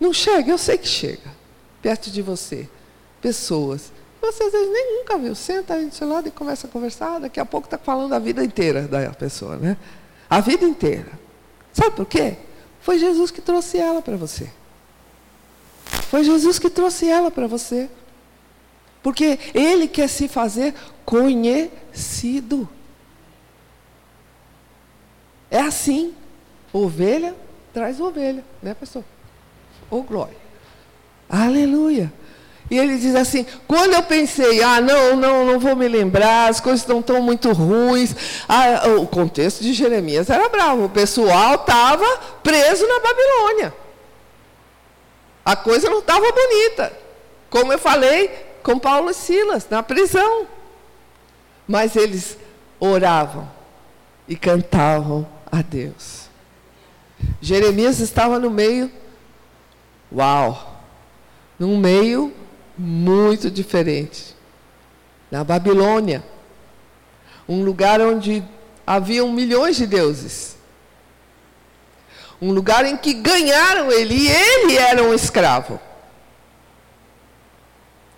Não 0.00 0.12
chega, 0.14 0.50
eu 0.50 0.58
sei 0.58 0.78
que 0.78 0.88
chega. 0.88 1.30
Perto 1.82 2.10
de 2.10 2.22
você. 2.22 2.66
Pessoas. 3.20 3.92
Você 4.22 4.42
às 4.42 4.52
vezes 4.52 4.72
nem 4.72 4.98
nunca 4.98 5.18
viu. 5.18 5.34
Senta 5.34 5.74
aí 5.74 5.86
do 5.86 5.94
seu 5.94 6.08
lado 6.08 6.28
e 6.28 6.30
começa 6.30 6.66
a 6.66 6.70
conversar. 6.70 7.20
Daqui 7.20 7.38
a 7.38 7.44
pouco 7.44 7.66
está 7.66 7.76
falando 7.76 8.14
a 8.14 8.18
vida 8.18 8.42
inteira 8.42 8.88
da 8.88 9.10
pessoa, 9.10 9.56
né? 9.56 9.76
A 10.28 10.40
vida 10.40 10.64
inteira. 10.64 11.10
Sabe 11.72 11.94
por 11.94 12.06
quê? 12.06 12.36
Foi 12.80 12.98
Jesus 12.98 13.30
que 13.30 13.42
trouxe 13.42 13.76
ela 13.76 14.00
para 14.00 14.16
você. 14.16 14.50
Foi 16.08 16.24
Jesus 16.24 16.58
que 16.58 16.70
trouxe 16.70 17.08
ela 17.08 17.30
para 17.30 17.46
você. 17.46 17.88
Porque 19.02 19.38
Ele 19.54 19.86
quer 19.86 20.08
se 20.08 20.28
fazer 20.28 20.74
conhecido. 21.04 22.68
É 25.50 25.60
assim. 25.60 26.14
Ovelha 26.72 27.34
traz 27.72 28.00
ovelha, 28.00 28.44
né, 28.62 28.74
pastor? 28.74 29.04
Oh, 29.90 30.02
glória. 30.02 30.36
Aleluia. 31.28 32.12
E 32.70 32.78
ele 32.78 32.96
diz 32.98 33.14
assim: 33.16 33.44
quando 33.66 33.94
eu 33.94 34.02
pensei, 34.04 34.62
ah, 34.62 34.80
não, 34.80 35.16
não, 35.16 35.44
não 35.44 35.58
vou 35.58 35.74
me 35.74 35.88
lembrar, 35.88 36.48
as 36.48 36.60
coisas 36.60 36.80
estão 36.80 37.02
tão 37.02 37.20
muito 37.20 37.52
ruins. 37.52 38.14
Ah, 38.48 38.88
o 39.00 39.06
contexto 39.06 39.62
de 39.62 39.72
Jeremias 39.72 40.30
era 40.30 40.48
bravo, 40.48 40.84
o 40.84 40.90
pessoal 40.90 41.56
estava 41.56 42.06
preso 42.42 42.86
na 42.86 43.00
Babilônia. 43.00 43.74
A 45.44 45.56
coisa 45.56 45.90
não 45.90 45.98
estava 45.98 46.30
bonita. 46.30 46.92
Como 47.48 47.72
eu 47.72 47.78
falei 47.78 48.28
com 48.62 48.78
Paulo 48.78 49.10
e 49.10 49.14
Silas, 49.14 49.66
na 49.68 49.82
prisão. 49.82 50.46
Mas 51.66 51.96
eles 51.96 52.36
oravam 52.78 53.50
e 54.28 54.36
cantavam 54.36 55.26
a 55.50 55.60
Deus. 55.60 56.28
Jeremias 57.40 57.98
estava 57.98 58.38
no 58.38 58.50
meio 58.50 58.90
Uau! 60.12 60.82
Num 61.58 61.76
meio 61.76 62.34
muito 62.76 63.50
diferente. 63.50 64.34
Na 65.30 65.44
Babilônia, 65.44 66.24
um 67.48 67.62
lugar 67.62 68.00
onde 68.00 68.42
haviam 68.86 69.30
milhões 69.30 69.76
de 69.76 69.86
deuses. 69.86 70.56
Um 72.40 72.52
lugar 72.52 72.84
em 72.86 72.96
que 72.96 73.12
ganharam 73.14 73.92
ele 73.92 74.14
e 74.14 74.28
ele 74.28 74.76
era 74.76 75.02
um 75.02 75.12
escravo. 75.12 75.78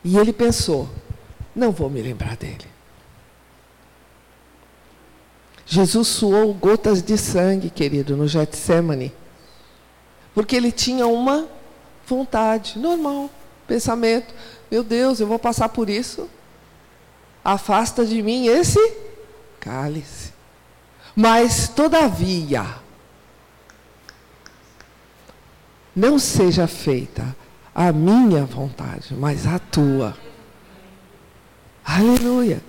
E 0.04 0.16
ele 0.16 0.32
pensou: 0.32 0.88
não 1.54 1.72
vou 1.72 1.90
me 1.90 2.00
lembrar 2.00 2.36
dele. 2.36 2.72
Jesus 5.66 6.08
suou 6.08 6.52
gotas 6.52 7.02
de 7.02 7.16
sangue, 7.16 7.70
querido, 7.70 8.16
no 8.16 8.28
Getsemane, 8.28 9.12
porque 10.34 10.56
ele 10.56 10.70
tinha 10.70 11.06
uma 11.06 11.48
vontade, 12.06 12.78
normal, 12.78 13.30
pensamento. 13.66 14.34
Meu 14.70 14.82
Deus, 14.82 15.20
eu 15.20 15.26
vou 15.26 15.38
passar 15.38 15.68
por 15.68 15.88
isso. 15.90 16.28
Afasta 17.44 18.04
de 18.04 18.22
mim 18.22 18.46
esse 18.46 18.80
cálice. 19.60 20.32
Mas, 21.14 21.68
todavia, 21.68 22.64
não 25.94 26.18
seja 26.18 26.66
feita 26.66 27.36
a 27.74 27.92
minha 27.92 28.44
vontade, 28.44 29.14
mas 29.14 29.46
a 29.46 29.58
tua. 29.58 30.16
Aleluia. 31.84 32.62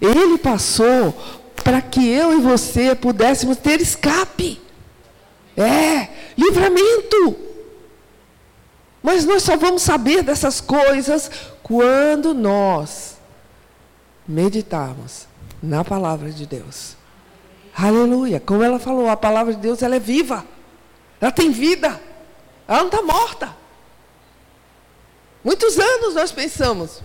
Ele 0.00 0.38
passou 0.38 1.12
para 1.62 1.80
que 1.80 2.08
eu 2.08 2.38
e 2.38 2.40
você 2.40 2.94
pudéssemos 2.94 3.56
ter 3.56 3.80
escape. 3.80 4.60
É, 5.56 6.08
livramento. 6.36 7.51
Mas 9.02 9.24
nós 9.24 9.42
só 9.42 9.56
vamos 9.56 9.82
saber 9.82 10.22
dessas 10.22 10.60
coisas 10.60 11.30
quando 11.62 12.32
nós 12.32 13.16
meditarmos 14.26 15.26
na 15.62 15.84
palavra 15.84 16.30
de 16.30 16.46
Deus. 16.46 16.96
Aleluia. 17.76 18.38
Como 18.38 18.62
ela 18.62 18.78
falou, 18.78 19.08
a 19.08 19.16
palavra 19.16 19.54
de 19.54 19.60
Deus 19.60 19.82
ela 19.82 19.96
é 19.96 20.00
viva. 20.00 20.44
Ela 21.20 21.32
tem 21.32 21.50
vida. 21.50 22.00
Ela 22.68 22.78
não 22.78 22.86
está 22.86 23.02
morta. 23.02 23.56
Muitos 25.42 25.78
anos 25.78 26.14
nós 26.14 26.30
pensamos. 26.30 27.02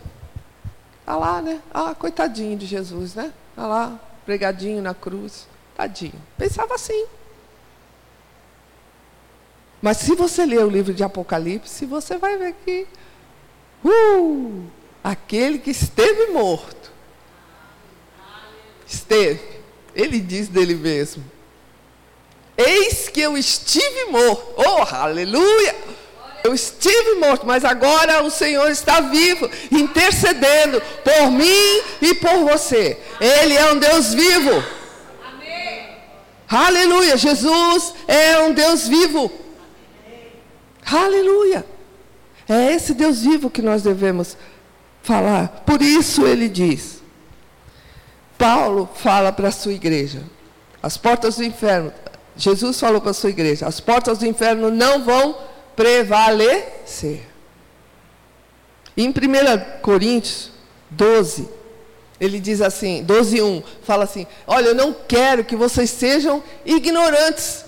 Está 1.00 1.16
lá, 1.16 1.42
né? 1.42 1.62
Ah, 1.74 1.96
coitadinho 1.96 2.58
de 2.58 2.66
Jesus, 2.66 3.16
né? 3.16 3.34
Está 3.50 3.66
lá, 3.66 4.00
pregadinho 4.26 4.82
na 4.82 4.94
cruz. 4.94 5.48
Tadinho. 5.76 6.22
Pensava 6.38 6.76
assim. 6.76 7.06
Mas 9.88 10.00
se 10.00 10.16
você 10.16 10.46
ler 10.46 10.60
o 10.66 10.70
livro 10.70 10.94
de 10.94 11.02
Apocalipse, 11.02 11.86
você 11.86 12.18
vai 12.18 12.36
ver 12.36 12.54
que 12.66 12.86
uh, 13.86 14.64
aquele 15.02 15.60
que 15.60 15.72
esteve 15.72 16.26
morto, 16.26 16.92
esteve, 18.86 19.62
ele 19.96 20.20
diz 20.20 20.50
dele 20.50 20.76
mesmo: 20.76 21.24
Eis 22.58 23.08
que 23.08 23.22
eu 23.22 23.38
estive 23.38 24.12
morto. 24.12 24.56
Oh, 24.58 24.94
aleluia! 24.94 25.74
Eu 26.44 26.54
estive 26.54 27.16
morto, 27.16 27.48
mas 27.48 27.64
agora 27.64 28.22
o 28.26 28.30
Senhor 28.30 28.70
está 28.70 29.00
vivo, 29.00 29.50
intercedendo 29.72 30.82
por 31.02 31.32
mim 31.32 31.82
e 32.02 32.14
por 32.16 32.40
você. 32.40 33.00
Ele 33.22 33.56
é 33.56 33.72
um 33.72 33.80
Deus 33.80 34.14
vivo. 34.14 34.62
Amém. 35.26 35.96
Aleluia! 36.50 37.16
Jesus 37.16 37.94
é 38.06 38.38
um 38.40 38.52
Deus 38.52 38.86
vivo. 38.86 39.47
Aleluia! 40.90 41.66
É 42.48 42.74
esse 42.74 42.94
Deus 42.94 43.22
vivo 43.22 43.50
que 43.50 43.62
nós 43.62 43.84
devemos 43.84 44.38
falar. 45.04 45.64
Por 45.66 45.82
isso 45.82 46.26
ele 46.26 46.48
diz. 46.48 47.02
Paulo 48.38 48.90
fala 48.96 49.34
para 49.34 49.50
a 49.50 49.52
sua 49.52 49.74
igreja: 49.74 50.24
as 50.82 50.96
portas 50.98 51.36
do 51.36 51.44
inferno. 51.44 51.92
Jesus 52.38 52.80
falou 52.80 53.02
para 53.02 53.12
a 53.12 53.14
sua 53.14 53.30
igreja: 53.30 53.68
as 53.68 53.80
portas 53.80 54.20
do 54.20 54.26
inferno 54.26 54.72
não 54.72 55.04
vão 55.04 55.38
prevalecer. 55.76 57.22
Em 58.96 59.10
1 59.10 59.14
Coríntios 59.82 60.52
12, 60.90 61.48
ele 62.20 62.40
diz 62.40 62.62
assim, 62.62 63.04
12, 63.04 63.42
1, 63.42 63.64
fala 63.84 64.06
assim: 64.06 64.26
Olha, 64.46 64.68
eu 64.68 64.76
não 64.76 64.96
quero 65.08 65.44
que 65.44 65.56
vocês 65.56 65.90
sejam 65.90 66.42
ignorantes 66.66 67.67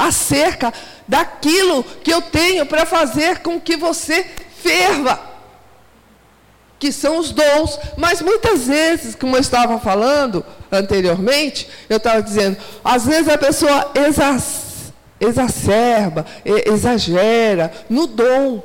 acerca 0.00 0.72
daquilo 1.06 1.84
que 1.84 2.10
eu 2.10 2.22
tenho 2.22 2.64
para 2.64 2.86
fazer 2.86 3.40
com 3.40 3.60
que 3.60 3.76
você 3.76 4.24
ferva. 4.62 5.20
Que 6.78 6.90
são 6.90 7.18
os 7.18 7.30
dons, 7.30 7.78
mas 7.98 8.22
muitas 8.22 8.66
vezes, 8.66 9.14
como 9.14 9.36
eu 9.36 9.40
estava 9.40 9.78
falando 9.78 10.42
anteriormente, 10.72 11.68
eu 11.90 11.98
estava 11.98 12.22
dizendo, 12.22 12.56
às 12.82 13.04
vezes 13.04 13.28
a 13.28 13.36
pessoa 13.36 13.92
exacerba, 15.20 16.24
exagera 16.44 17.70
no 17.90 18.06
dom. 18.06 18.62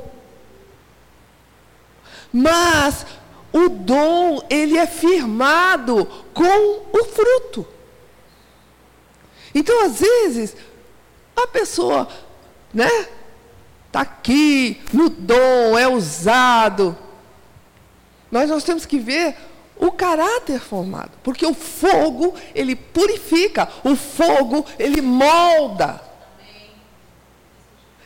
Mas 2.32 3.04
o 3.52 3.68
dom, 3.68 4.42
ele 4.48 4.78
é 4.78 4.86
firmado 4.86 6.06
com 6.32 6.80
o 6.92 7.04
fruto. 7.04 7.68
Então, 9.54 9.84
às 9.84 10.00
vezes, 10.00 10.56
a 11.36 11.46
pessoa, 11.46 12.08
né? 12.72 13.06
está 13.96 14.00
aqui 14.00 14.80
no 14.92 15.08
dom, 15.08 15.78
é 15.78 15.88
usado. 15.88 16.96
Mas 18.30 18.50
nós 18.50 18.62
temos 18.62 18.84
que 18.84 18.98
ver 18.98 19.34
o 19.76 19.90
caráter 19.90 20.60
formado, 20.60 21.12
porque 21.22 21.46
o 21.46 21.54
fogo, 21.54 22.34
ele 22.54 22.76
purifica, 22.76 23.68
o 23.84 23.96
fogo, 23.96 24.66
ele 24.78 25.00
molda. 25.00 26.00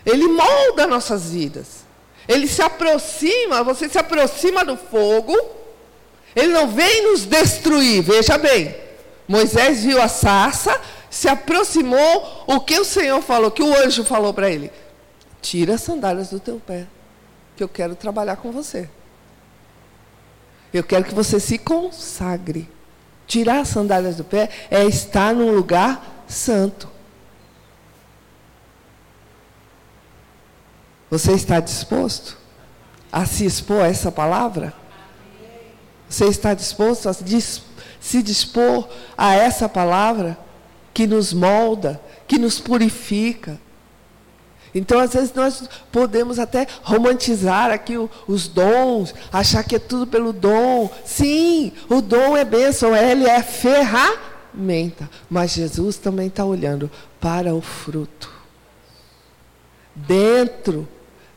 Ele 0.07 0.29
molda 0.29 0.87
nossas 0.87 1.31
vidas. 1.31 1.85
Ele 2.29 2.47
se 2.47 2.63
aproxima, 2.63 3.65
você 3.65 3.89
se 3.89 3.99
aproxima 3.99 4.65
do 4.65 4.77
fogo, 4.77 5.37
ele 6.37 6.53
não 6.53 6.69
vem 6.69 7.11
nos 7.11 7.25
destruir, 7.25 8.03
veja 8.03 8.39
bem. 8.39 8.77
Moisés 9.27 9.83
viu 9.83 10.01
a 10.01 10.09
sarça, 10.09 10.81
se 11.11 11.29
aproximou, 11.29 12.45
o 12.47 12.61
que 12.61 12.79
o 12.79 12.85
Senhor 12.85 13.21
falou, 13.21 13.51
que 13.51 13.63
o 13.63 13.77
anjo 13.77 14.05
falou 14.05 14.33
para 14.33 14.49
ele? 14.49 14.71
Tira 15.43 15.75
as 15.75 15.83
sandálias 15.83 16.31
do 16.31 16.39
teu 16.39 16.61
pé, 16.61 16.87
que 17.57 17.65
eu 17.65 17.69
quero 17.69 17.97
trabalhar 17.97 18.37
com 18.37 18.53
você. 18.53 18.89
Eu 20.73 20.85
quero 20.85 21.05
que 21.05 21.15
você 21.15 21.41
se 21.41 21.59
consagre. 21.59 22.71
Tirar 23.27 23.61
as 23.61 23.69
sandálias 23.69 24.17
do 24.17 24.25
pé 24.25 24.49
é 24.71 24.85
estar 24.85 25.35
num 25.35 25.51
lugar 25.53 26.25
santo. 26.29 26.89
Você 31.11 31.33
está 31.33 31.59
disposto 31.59 32.39
a 33.11 33.27
se 33.27 33.45
expor 33.45 33.83
a 33.83 33.89
essa 33.89 34.13
palavra? 34.13 34.73
Você 36.09 36.27
está 36.27 36.55
disposto 36.55 37.09
a 37.09 37.13
se 37.13 38.23
dispor 38.23 38.89
a 39.19 39.35
essa 39.35 39.69
palavra 39.69 40.39
que 40.93 41.07
nos 41.07 41.33
molda, 41.33 42.01
que 42.27 42.39
nos 42.39 42.59
purifica? 42.59 43.59
Então, 44.75 45.01
às 45.01 45.13
vezes, 45.13 45.35
nós 45.35 45.69
podemos 45.91 46.39
até 46.39 46.67
romantizar 46.83 47.71
aqui 47.71 47.95
os 48.29 48.47
dons, 48.47 49.15
achar 49.33 49.65
que 49.65 49.77
é 49.77 49.79
tudo 49.79 50.07
pelo 50.07 50.33
dom. 50.33 50.91
Sim, 51.05 51.73
o 51.89 52.01
dom 52.01 52.37
é 52.37 52.45
bênção, 52.45 52.95
ele 52.95 53.27
é 53.27 53.43
ferramenta. 53.43 55.11
Mas 55.29 55.53
Jesus 55.53 55.97
também 55.97 56.29
está 56.29 56.45
olhando 56.45 56.91
para 57.21 57.55
o 57.55 57.61
fruto. 57.61 58.31
Dentro 59.95 60.89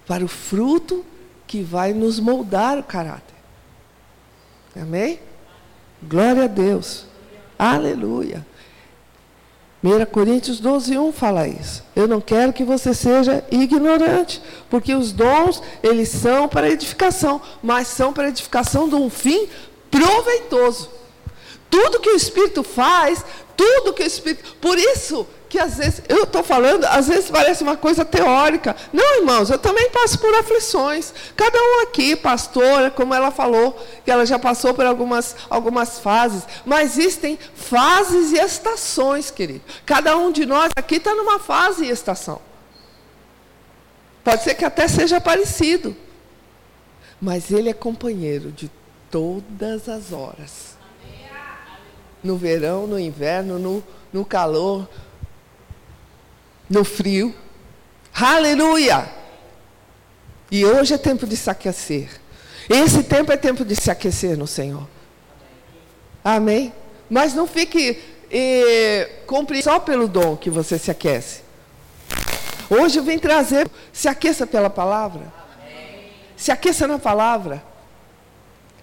para 0.05 0.23
o 0.23 0.27
fruto 0.27 1.03
que 1.47 1.63
vai 1.63 1.91
nos 1.93 2.19
moldar 2.19 2.77
o 2.77 2.83
caráter. 2.83 3.33
Amém? 4.79 5.19
Glória 6.01 6.43
a 6.43 6.47
Deus. 6.47 7.05
Aleluia. 7.57 8.45
1 9.83 10.05
Coríntios 10.05 10.61
12, 10.61 10.97
1 10.97 11.11
fala 11.11 11.45
isso. 11.45 11.83
Eu 11.93 12.07
não 12.07 12.21
quero 12.21 12.53
que 12.53 12.63
você 12.63 12.93
seja 12.93 13.43
ignorante, 13.51 14.41
porque 14.69 14.95
os 14.95 15.11
dons, 15.11 15.61
eles 15.83 16.07
são 16.07 16.47
para 16.47 16.69
edificação, 16.69 17.41
mas 17.61 17.89
são 17.89 18.13
para 18.13 18.29
edificação 18.29 18.87
de 18.87 18.95
um 18.95 19.09
fim 19.09 19.47
proveitoso. 19.91 20.89
Tudo 21.69 21.99
que 21.99 22.09
o 22.09 22.15
Espírito 22.15 22.63
faz, 22.63 23.25
tudo 23.57 23.93
que 23.93 24.03
o 24.03 24.07
Espírito. 24.07 24.55
Por 24.61 24.77
isso 24.77 25.27
que 25.53 25.59
às 25.59 25.77
vezes, 25.77 26.01
eu 26.09 26.23
estou 26.23 26.43
falando, 26.43 26.83
às 26.85 27.07
vezes 27.07 27.29
parece 27.29 27.61
uma 27.61 27.77
coisa 27.77 28.03
teórica. 28.03 28.75
Não, 28.91 29.19
irmãos, 29.19 29.51
eu 29.51 29.59
também 29.59 29.87
passo 29.91 30.17
por 30.17 30.33
aflições. 30.33 31.13
Cada 31.35 31.59
um 31.59 31.83
aqui, 31.83 32.15
pastora, 32.15 32.89
como 32.89 33.13
ela 33.13 33.29
falou, 33.29 33.79
que 34.03 34.09
ela 34.09 34.25
já 34.25 34.39
passou 34.39 34.73
por 34.73 34.83
algumas, 34.83 35.35
algumas 35.51 35.99
fases. 35.99 36.41
Mas 36.65 36.97
existem 36.97 37.37
fases 37.53 38.31
e 38.31 38.39
estações, 38.39 39.29
querido. 39.29 39.61
Cada 39.85 40.17
um 40.17 40.31
de 40.31 40.43
nós 40.43 40.71
aqui 40.75 40.95
está 40.95 41.13
numa 41.13 41.37
fase 41.37 41.85
e 41.85 41.89
estação. 41.91 42.41
Pode 44.23 44.41
ser 44.41 44.55
que 44.55 44.65
até 44.65 44.87
seja 44.87 45.21
parecido. 45.21 45.95
Mas 47.21 47.51
ele 47.51 47.69
é 47.69 47.73
companheiro 47.75 48.51
de 48.51 48.71
todas 49.11 49.87
as 49.87 50.11
horas. 50.11 50.73
No 52.23 52.37
verão, 52.37 52.87
no 52.87 52.99
inverno, 52.99 53.59
no, 53.59 53.83
no 54.11 54.25
calor, 54.25 54.87
no 56.73 56.83
frio. 56.83 57.33
Aleluia! 58.13 59.07
E 60.49 60.65
hoje 60.65 60.95
é 60.95 60.97
tempo 60.97 61.27
de 61.27 61.37
se 61.37 61.49
aquecer. 61.49 62.09
Esse 62.67 63.03
tempo 63.03 63.31
é 63.31 63.37
tempo 63.37 63.63
de 63.63 63.75
se 63.75 63.91
aquecer 63.91 64.35
no 64.35 64.47
Senhor. 64.47 64.87
Amém? 66.23 66.73
Mas 67.09 67.33
não 67.33 67.45
fique 67.45 68.01
eh, 68.31 69.09
só 69.61 69.79
pelo 69.79 70.07
dom 70.07 70.35
que 70.35 70.49
você 70.49 70.79
se 70.79 70.89
aquece. 70.89 71.41
Hoje 72.69 72.97
eu 72.97 73.03
vim 73.03 73.19
trazer, 73.19 73.69
se 73.91 74.07
aqueça 74.07 74.47
pela 74.47 74.69
palavra. 74.69 75.31
Se 76.35 76.51
aqueça 76.51 76.87
na 76.87 76.97
palavra. 76.97 77.63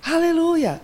Aleluia. 0.03 0.81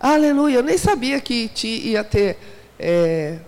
Aleluia. 0.00 0.56
Eu 0.56 0.62
nem 0.62 0.78
sabia 0.78 1.20
que 1.20 1.50
ia 1.64 2.02
ter 2.02 2.38
é, 2.78 3.38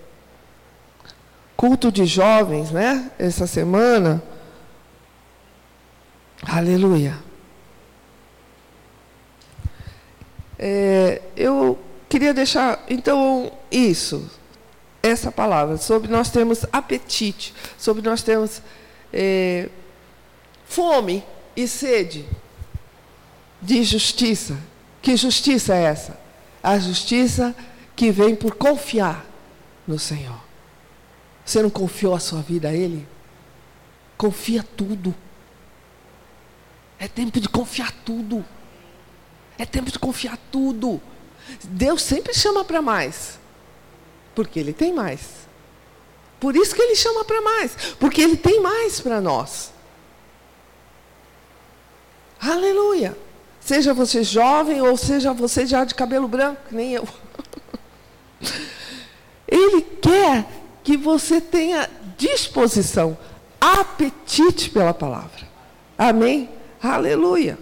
culto 1.55 1.91
de 1.91 2.05
jovens, 2.05 2.71
né? 2.71 3.11
Essa 3.17 3.47
semana. 3.47 4.21
Aleluia. 6.41 7.17
É, 10.57 11.21
eu 11.35 11.77
queria 12.07 12.33
deixar, 12.33 12.83
então, 12.89 13.51
isso, 13.71 14.29
essa 15.03 15.31
palavra, 15.31 15.77
sobre 15.77 16.09
nós 16.09 16.29
termos 16.29 16.65
apetite, 16.71 17.53
sobre 17.77 18.01
nós 18.01 18.23
termos 18.23 18.61
é, 19.11 19.69
fome 20.65 21.23
e 21.55 21.67
sede 21.67 22.25
de 23.61 23.83
justiça. 23.83 24.57
Que 25.01 25.15
justiça 25.15 25.75
é 25.75 25.83
essa? 25.83 26.19
A 26.63 26.79
justiça 26.79 27.55
que 27.95 28.11
vem 28.11 28.35
por 28.35 28.55
confiar 28.55 29.25
no 29.87 29.99
Senhor. 29.99 30.44
Você 31.45 31.61
não 31.61 31.69
confiou 31.69 32.15
a 32.15 32.19
sua 32.19 32.41
vida 32.41 32.69
a 32.69 32.73
Ele? 32.73 33.07
Confia 34.17 34.65
tudo. 34.75 35.13
É 36.97 37.07
tempo 37.07 37.39
de 37.39 37.47
confiar 37.47 37.91
tudo. 38.03 38.43
É 39.57 39.65
tempo 39.65 39.91
de 39.91 39.99
confiar 39.99 40.37
tudo. 40.51 40.99
Deus 41.63 42.01
sempre 42.01 42.33
chama 42.33 42.65
para 42.65 42.81
mais. 42.81 43.39
Porque 44.33 44.59
Ele 44.59 44.73
tem 44.73 44.91
mais. 44.91 45.45
Por 46.39 46.55
isso 46.55 46.73
que 46.73 46.81
Ele 46.81 46.95
chama 46.95 47.23
para 47.23 47.41
mais. 47.41 47.75
Porque 47.99 48.21
Ele 48.21 48.35
tem 48.35 48.59
mais 48.59 48.99
para 48.99 49.21
nós. 49.21 49.71
Aleluia. 52.39 53.15
Seja 53.59 53.93
você 53.93 54.23
jovem 54.23 54.81
ou 54.81 54.97
seja 54.97 55.31
você 55.33 55.65
já 55.65 55.85
de 55.85 55.95
cabelo 55.95 56.27
branco, 56.27 56.61
nem 56.71 56.93
eu. 56.93 57.07
Ele 59.47 59.81
quer 59.81 60.64
que 60.85 60.95
você 60.95 61.41
tenha 61.41 61.89
disposição, 62.15 63.17
apetite 63.59 64.69
pela 64.69 64.93
palavra. 64.93 65.47
Amém? 65.97 66.47
Aleluia. 66.81 67.57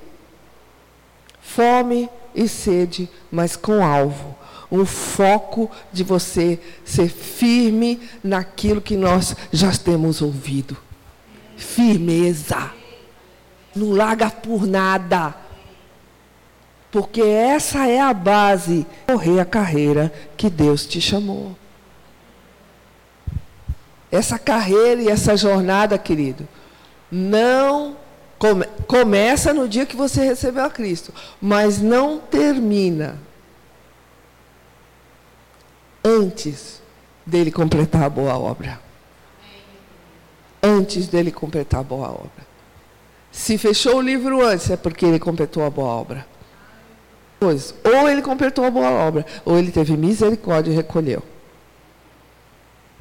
Fome 1.42 2.10
e 2.36 2.50
sede, 2.50 3.10
mas 3.32 3.56
com 3.56 3.84
alvo. 3.84 4.36
Um 4.70 4.86
foco 4.86 5.72
de 5.94 6.04
você 6.04 6.60
ser 6.84 7.08
firme 7.08 8.02
naquilo 8.22 8.82
que 8.82 8.98
nós 8.98 9.34
já 9.54 9.72
temos 9.72 10.22
ouvido. 10.22 10.76
Firmeza. 11.56 12.72
Não 13.74 13.92
larga 13.92 14.30
por 14.30 14.68
nada. 14.68 15.34
Porque 16.92 17.22
essa 17.22 17.88
é 17.88 18.02
a 18.02 18.14
base. 18.14 18.86
Correr 19.08 19.40
a 19.40 19.46
carreira 19.46 20.14
que 20.36 20.50
Deus 20.50 20.86
te 20.86 21.00
chamou. 21.00 21.56
Essa 24.14 24.38
carreira 24.38 25.02
e 25.02 25.10
essa 25.10 25.36
jornada, 25.36 25.98
querido, 25.98 26.48
não 27.12 27.98
come, 28.38 28.64
começa 28.86 29.52
no 29.56 29.68
dia 29.68 29.88
que 29.88 29.96
você 29.96 30.24
recebeu 30.24 30.66
a 30.66 30.70
Cristo, 30.70 31.12
mas 31.42 31.82
não 31.82 32.20
termina 32.20 33.18
antes 36.06 36.80
dele 37.26 37.52
completar 37.52 38.04
a 38.04 38.10
boa 38.10 38.38
obra. 38.38 38.80
Antes 40.62 41.08
dele 41.08 41.32
completar 41.32 41.80
a 41.80 41.84
boa 41.84 42.10
obra. 42.10 42.54
Se 43.32 43.58
fechou 43.58 43.96
o 43.96 44.02
livro 44.02 44.46
antes, 44.46 44.70
é 44.70 44.78
porque 44.78 45.08
ele 45.08 45.18
completou 45.18 45.66
a 45.66 45.72
boa 45.72 45.90
obra. 45.90 46.24
Pois, 47.40 47.74
ou 47.84 48.08
ele 48.08 48.22
completou 48.22 48.64
a 48.64 48.70
boa 48.70 48.92
obra, 48.92 49.26
ou 49.44 49.58
ele 49.58 49.72
teve 49.72 49.98
misericórdia 49.98 50.72
e 50.72 50.76
recolheu. 50.76 51.33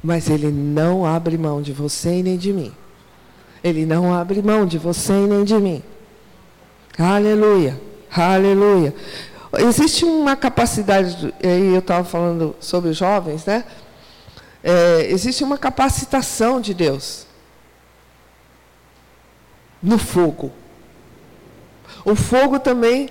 Mas 0.03 0.29
Ele 0.29 0.51
não 0.51 1.05
abre 1.05 1.37
mão 1.37 1.61
de 1.61 1.71
você 1.71 2.19
e 2.19 2.23
nem 2.23 2.37
de 2.37 2.51
mim. 2.51 2.73
Ele 3.63 3.85
não 3.85 4.13
abre 4.13 4.41
mão 4.41 4.65
de 4.65 4.77
você 4.77 5.13
e 5.13 5.27
nem 5.27 5.43
de 5.45 5.55
mim. 5.55 5.81
Aleluia, 6.99 7.81
aleluia. 8.11 8.93
Existe 9.59 10.03
uma 10.03 10.35
capacidade, 10.35 11.33
eu 11.41 11.79
estava 11.79 12.03
falando 12.03 12.55
sobre 12.59 12.89
os 12.89 12.97
jovens, 12.97 13.45
né? 13.45 13.63
É, 14.63 15.07
existe 15.09 15.43
uma 15.43 15.57
capacitação 15.57 16.59
de 16.59 16.73
Deus. 16.73 17.27
no 19.81 19.97
fogo. 19.97 20.49
O 22.05 22.15
fogo 22.15 22.57
também 22.57 23.09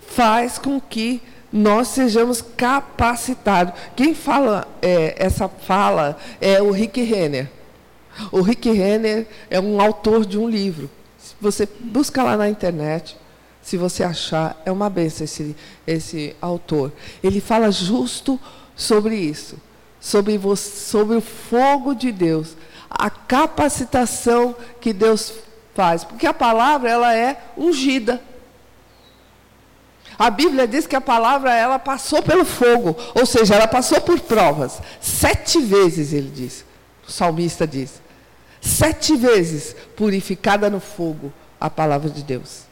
faz 0.00 0.58
com 0.58 0.80
que 0.80 1.22
nós 1.52 1.88
sejamos 1.88 2.40
capacitados. 2.56 3.74
Quem 3.94 4.14
fala 4.14 4.66
é, 4.80 5.14
essa 5.18 5.48
fala 5.48 6.16
é 6.40 6.62
o 6.62 6.70
Rick 6.70 7.02
Renner. 7.02 7.50
O 8.30 8.40
Rick 8.40 8.70
Renner 8.70 9.26
é 9.50 9.60
um 9.60 9.80
autor 9.80 10.24
de 10.24 10.38
um 10.38 10.48
livro. 10.48 10.90
Você 11.40 11.68
busca 11.80 12.22
lá 12.22 12.36
na 12.36 12.48
internet, 12.48 13.16
se 13.60 13.76
você 13.76 14.02
achar, 14.02 14.60
é 14.64 14.72
uma 14.72 14.88
benção 14.88 15.24
esse, 15.24 15.56
esse 15.86 16.36
autor. 16.40 16.92
Ele 17.22 17.40
fala 17.40 17.70
justo 17.70 18.38
sobre 18.74 19.16
isso, 19.16 19.56
sobre, 20.00 20.38
você, 20.38 20.70
sobre 20.70 21.16
o 21.16 21.20
fogo 21.20 21.94
de 21.94 22.10
Deus, 22.10 22.56
a 22.88 23.08
capacitação 23.10 24.54
que 24.80 24.92
Deus 24.92 25.32
faz, 25.74 26.04
porque 26.04 26.26
a 26.26 26.34
palavra 26.34 26.90
ela 26.90 27.14
é 27.14 27.42
ungida. 27.56 28.20
A 30.18 30.30
Bíblia 30.30 30.66
diz 30.66 30.86
que 30.86 30.96
a 30.96 31.00
palavra 31.00 31.54
ela 31.54 31.78
passou 31.78 32.22
pelo 32.22 32.44
fogo, 32.44 32.96
ou 33.14 33.26
seja, 33.26 33.54
ela 33.54 33.66
passou 33.66 34.00
por 34.00 34.20
provas. 34.20 34.80
Sete 35.00 35.60
vezes 35.60 36.12
ele 36.12 36.30
diz, 36.30 36.64
o 37.06 37.10
salmista 37.10 37.66
diz. 37.66 38.00
Sete 38.60 39.16
vezes 39.16 39.74
purificada 39.96 40.70
no 40.70 40.80
fogo 40.80 41.32
a 41.60 41.68
palavra 41.68 42.08
de 42.08 42.22
Deus. 42.22 42.62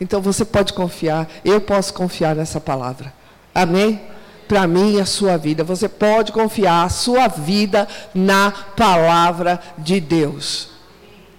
Então 0.00 0.22
você 0.22 0.44
pode 0.44 0.72
confiar, 0.72 1.28
eu 1.44 1.60
posso 1.60 1.92
confiar 1.92 2.34
nessa 2.34 2.60
palavra. 2.60 3.12
Amém? 3.54 4.00
Para 4.46 4.66
mim 4.66 4.96
e 4.96 5.00
a 5.00 5.06
sua 5.06 5.36
vida. 5.36 5.64
Você 5.64 5.88
pode 5.88 6.32
confiar 6.32 6.84
a 6.84 6.88
sua 6.88 7.28
vida 7.28 7.86
na 8.14 8.50
palavra 8.50 9.60
de 9.76 10.00
Deus. 10.00 10.70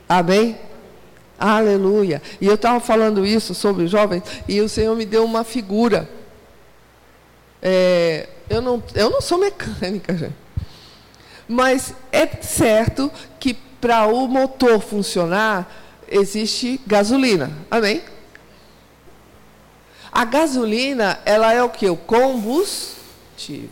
Amém? 0.08 0.58
Aleluia. 1.40 2.22
E 2.42 2.46
eu 2.46 2.56
estava 2.56 2.80
falando 2.82 3.26
isso 3.26 3.56
sobre 3.56 3.88
jovens 3.88 4.24
e 4.48 4.60
o 4.60 4.68
Senhor 4.68 4.96
me 4.96 5.06
deu 5.06 5.24
uma 5.24 5.44
figura. 5.44 6.10
É, 7.62 8.28
eu, 8.50 8.62
não, 8.62 8.84
eu 8.94 9.10
não 9.10 9.22
sou 9.22 9.38
mecânica, 9.38 10.16
gente. 10.18 10.36
Mas 11.48 11.94
é 12.12 12.28
certo 12.42 13.12
que 13.40 13.54
para 13.54 14.06
o 14.08 14.28
motor 14.28 14.82
funcionar, 14.82 15.72
existe 16.08 16.80
gasolina. 16.86 17.52
Amém? 17.72 18.04
A 20.12 20.26
gasolina, 20.26 21.20
ela 21.26 21.54
é 21.54 21.64
o 21.64 21.70
que? 21.70 21.90
O 21.90 21.96
combustível. 21.96 23.70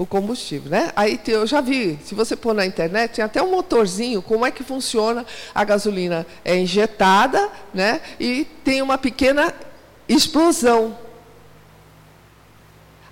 O 0.00 0.06
combustível, 0.06 0.70
né? 0.70 0.90
Aí 0.96 1.20
eu 1.26 1.46
já 1.46 1.60
vi, 1.60 1.98
se 2.02 2.14
você 2.14 2.34
pôr 2.34 2.54
na 2.54 2.64
internet, 2.64 3.16
tem 3.16 3.22
até 3.22 3.42
um 3.42 3.50
motorzinho, 3.50 4.22
como 4.22 4.46
é 4.46 4.50
que 4.50 4.64
funciona 4.64 5.26
a 5.54 5.62
gasolina. 5.62 6.26
É 6.42 6.56
injetada, 6.56 7.50
né? 7.74 8.00
E 8.18 8.46
tem 8.64 8.80
uma 8.80 8.96
pequena 8.96 9.54
explosão. 10.08 10.96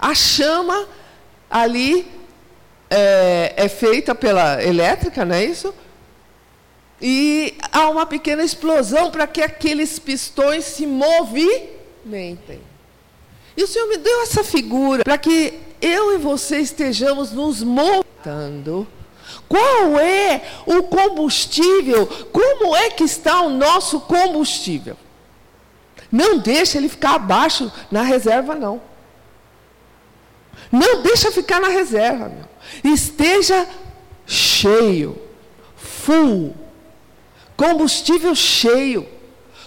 A 0.00 0.14
chama 0.14 0.88
ali 1.50 2.10
é, 2.88 3.52
é 3.54 3.68
feita 3.68 4.14
pela 4.14 4.64
elétrica, 4.64 5.26
não 5.26 5.34
é 5.34 5.44
isso? 5.44 5.74
E 7.02 7.58
há 7.70 7.90
uma 7.90 8.06
pequena 8.06 8.42
explosão 8.42 9.10
para 9.10 9.26
que 9.26 9.42
aqueles 9.42 9.98
pistões 9.98 10.64
se 10.64 10.86
movimentem. 10.86 12.62
E 13.58 13.62
o 13.64 13.66
Senhor 13.66 13.88
me 13.88 13.96
deu 13.96 14.22
essa 14.22 14.44
figura 14.44 15.02
para 15.02 15.18
que 15.18 15.58
eu 15.82 16.14
e 16.14 16.18
você 16.18 16.58
estejamos 16.58 17.32
nos 17.32 17.60
movimentando. 17.60 18.86
Qual 19.48 19.98
é 19.98 20.48
o 20.64 20.84
combustível? 20.84 22.06
Como 22.30 22.76
é 22.76 22.88
que 22.90 23.02
está 23.02 23.42
o 23.42 23.50
nosso 23.50 24.00
combustível? 24.02 24.96
Não 26.10 26.38
deixa 26.38 26.78
ele 26.78 26.88
ficar 26.88 27.16
abaixo 27.16 27.72
na 27.90 28.02
reserva, 28.02 28.54
não. 28.54 28.80
Não 30.70 31.02
deixa 31.02 31.32
ficar 31.32 31.60
na 31.60 31.68
reserva, 31.68 32.28
meu. 32.28 32.92
Esteja 32.92 33.68
cheio, 34.24 35.20
full 35.76 36.54
combustível 37.56 38.36
cheio. 38.36 39.04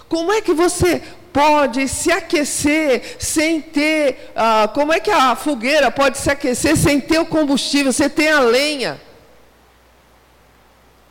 Como 0.07 0.31
é 0.31 0.39
que 0.39 0.53
você 0.53 1.03
pode 1.31 1.87
se 1.87 2.11
aquecer 2.11 3.15
sem 3.19 3.61
ter. 3.61 4.31
Ah, 4.35 4.69
como 4.73 4.93
é 4.93 4.99
que 4.99 5.11
a 5.11 5.35
fogueira 5.35 5.89
pode 5.89 6.17
se 6.17 6.29
aquecer 6.29 6.75
sem 6.75 6.99
ter 6.99 7.19
o 7.19 7.25
combustível? 7.25 7.91
Você 7.91 8.09
tem 8.09 8.29
a 8.29 8.39
lenha. 8.39 9.01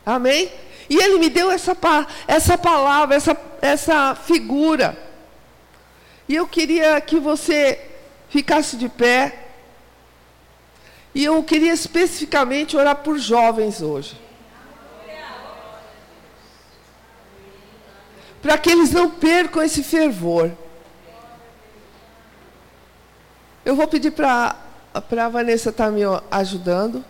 Amém? 0.05 0.51
E 0.89 0.97
ele 0.97 1.19
me 1.19 1.29
deu 1.29 1.51
essa, 1.51 1.75
essa 2.27 2.57
palavra, 2.57 3.15
essa, 3.15 3.37
essa 3.61 4.15
figura. 4.15 4.97
E 6.27 6.35
eu 6.35 6.47
queria 6.47 6.99
que 7.01 7.19
você 7.19 7.79
ficasse 8.29 8.75
de 8.77 8.89
pé. 8.89 9.47
E 11.13 11.25
eu 11.25 11.43
queria 11.43 11.73
especificamente 11.73 12.77
orar 12.77 12.97
por 12.97 13.17
jovens 13.17 13.81
hoje. 13.81 14.20
Para 18.41 18.57
que 18.57 18.69
eles 18.69 18.91
não 18.91 19.09
percam 19.09 19.61
esse 19.61 19.83
fervor. 19.83 20.51
Eu 23.63 23.75
vou 23.75 23.87
pedir 23.87 24.11
para 24.11 24.55
a 24.93 25.29
Vanessa 25.29 25.69
estar 25.69 25.85
tá 25.85 25.91
me 25.91 26.01
ajudando. 26.31 27.05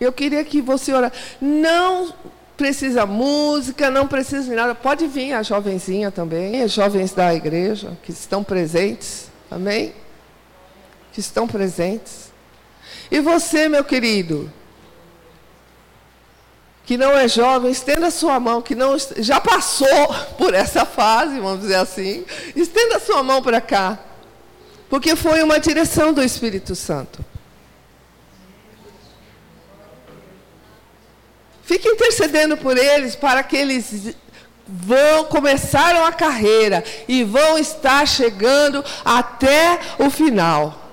Eu 0.00 0.12
queria 0.12 0.44
que 0.44 0.60
você 0.60 0.92
ora. 0.92 1.12
Não 1.40 2.12
precisa 2.56 3.06
música, 3.06 3.90
não 3.90 4.06
precisa 4.06 4.44
de 4.44 4.54
nada. 4.54 4.74
Pode 4.74 5.06
vir 5.06 5.32
a 5.32 5.42
jovenzinha 5.42 6.10
também, 6.10 6.62
as 6.62 6.72
jovens 6.72 7.12
da 7.12 7.34
igreja 7.34 7.96
que 8.02 8.10
estão 8.10 8.44
presentes. 8.44 9.30
Amém? 9.50 9.94
Que 11.12 11.20
estão 11.20 11.46
presentes. 11.48 12.30
E 13.10 13.20
você, 13.20 13.68
meu 13.68 13.84
querido, 13.84 14.52
que 16.88 16.96
não 16.96 17.14
é 17.14 17.28
jovem, 17.28 17.70
estenda 17.70 18.10
sua 18.10 18.40
mão, 18.40 18.62
que 18.62 18.74
não 18.74 18.96
já 19.18 19.38
passou 19.38 20.08
por 20.38 20.54
essa 20.54 20.86
fase, 20.86 21.38
vamos 21.38 21.60
dizer 21.60 21.74
assim, 21.74 22.24
estenda 22.56 22.98
sua 22.98 23.22
mão 23.22 23.42
para 23.42 23.60
cá. 23.60 23.98
Porque 24.88 25.14
foi 25.14 25.42
uma 25.42 25.60
direção 25.60 26.14
do 26.14 26.22
Espírito 26.22 26.74
Santo. 26.74 27.22
Fique 31.62 31.86
intercedendo 31.86 32.56
por 32.56 32.78
eles 32.78 33.14
para 33.14 33.42
que 33.42 33.58
eles 33.58 34.16
vão 34.66 35.24
começaram 35.24 36.06
a 36.06 36.12
carreira 36.12 36.82
e 37.06 37.22
vão 37.22 37.58
estar 37.58 38.08
chegando 38.08 38.82
até 39.04 39.78
o 39.98 40.08
final. 40.08 40.88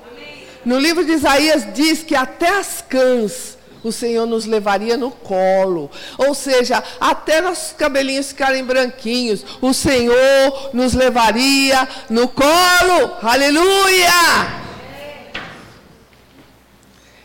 No 0.65 0.77
livro 0.77 1.05
de 1.05 1.13
Isaías 1.13 1.65
diz 1.73 2.03
que 2.03 2.17
até 2.17 2.49
as 2.49 2.81
cãs 2.81 3.55
o 3.85 3.91
Senhor 3.91 4.25
nos 4.25 4.45
levaria 4.45 4.97
no 4.97 5.11
colo. 5.11 5.91
Ou 6.17 6.33
seja, 6.33 6.83
até 6.99 7.39
nossos 7.39 7.71
cabelinhos 7.73 8.29
ficarem 8.29 8.63
branquinhos, 8.63 9.45
o 9.61 9.73
Senhor 9.73 10.71
nos 10.73 10.93
levaria 10.95 11.87
no 12.09 12.27
colo. 12.27 13.15
Aleluia! 13.21 14.65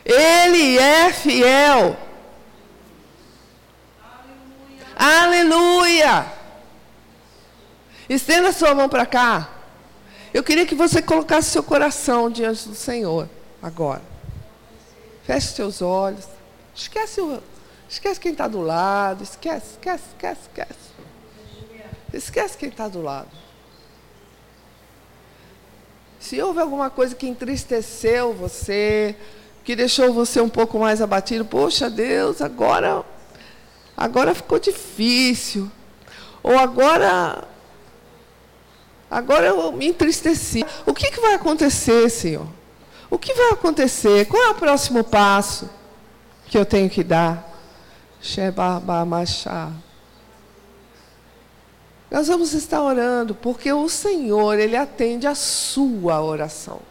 Ele 0.05 0.77
é 0.77 1.11
fiel. 1.11 1.97
Aleluia. 4.95 5.49
Aleluia. 5.49 6.25
Estenda 8.07 8.51
sua 8.51 8.75
mão 8.75 8.87
para 8.87 9.05
cá. 9.07 9.49
Eu 10.31 10.43
queria 10.43 10.65
que 10.65 10.75
você 10.75 11.01
colocasse 11.01 11.49
seu 11.49 11.63
coração 11.63 12.29
diante 12.29 12.69
do 12.69 12.75
Senhor 12.75 13.27
agora. 13.63 14.01
Feche 15.23 15.47
seus 15.47 15.81
olhos. 15.81 16.30
Esquece, 16.75 17.21
o, 17.21 17.41
esquece 17.89 18.19
quem 18.19 18.31
está 18.31 18.47
do 18.47 18.61
lado, 18.61 19.23
esquece, 19.23 19.71
esquece, 19.71 20.03
esquece, 20.13 20.41
esquece. 20.41 20.91
Esquece 22.13 22.57
quem 22.57 22.69
está 22.69 22.87
do 22.87 23.01
lado. 23.01 23.29
Se 26.19 26.41
houve 26.41 26.59
alguma 26.59 26.89
coisa 26.89 27.15
que 27.15 27.27
entristeceu 27.27 28.33
você, 28.33 29.15
que 29.63 29.75
deixou 29.75 30.13
você 30.13 30.39
um 30.39 30.49
pouco 30.49 30.77
mais 30.77 31.01
abatido, 31.01 31.45
poxa 31.45 31.89
Deus, 31.89 32.41
agora, 32.41 33.03
agora 33.95 34.35
ficou 34.35 34.59
difícil. 34.59 35.71
Ou 36.43 36.57
agora, 36.57 37.43
agora 39.09 39.47
eu 39.47 39.71
me 39.71 39.87
entristeci. 39.87 40.65
O 40.85 40.93
que, 40.93 41.11
que 41.11 41.19
vai 41.19 41.35
acontecer, 41.35 42.09
Senhor? 42.09 42.47
O 43.09 43.17
que 43.17 43.33
vai 43.33 43.51
acontecer? 43.51 44.25
Qual 44.25 44.41
é 44.43 44.49
o 44.49 44.55
próximo 44.55 45.03
passo? 45.03 45.69
Que 46.51 46.57
eu 46.57 46.65
tenho 46.65 46.89
que 46.89 47.01
dar. 47.01 47.49
Nós 52.11 52.27
vamos 52.27 52.53
estar 52.53 52.83
orando, 52.83 53.33
porque 53.33 53.71
o 53.71 53.87
Senhor, 53.87 54.59
Ele 54.59 54.75
atende 54.75 55.25
a 55.25 55.33
sua 55.33 56.21
oração. 56.21 56.81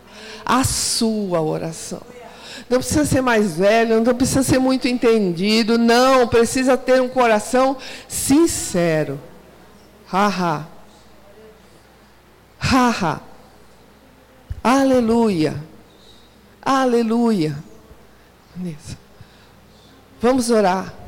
A 0.47 0.65
sua 0.65 1.43
oração. 1.43 2.01
não 2.71 2.79
precisa 2.79 3.05
ser 3.05 3.21
mais 3.21 3.59
velho, 3.59 4.01
não 4.01 4.15
precisa 4.15 4.43
ser 4.43 4.59
muito 4.59 4.89
entendido, 4.89 5.77
não, 5.77 6.27
precisa 6.27 6.79
ter 6.79 7.03
um 7.03 7.09
coração 7.09 7.77
sincero. 8.09 9.21
Haha. 10.07 10.67
Haha. 12.59 13.21
Aleluia. 14.65 15.55
Aleluia. 16.63 17.57
Vamos 20.21 20.51
orar. 20.51 21.01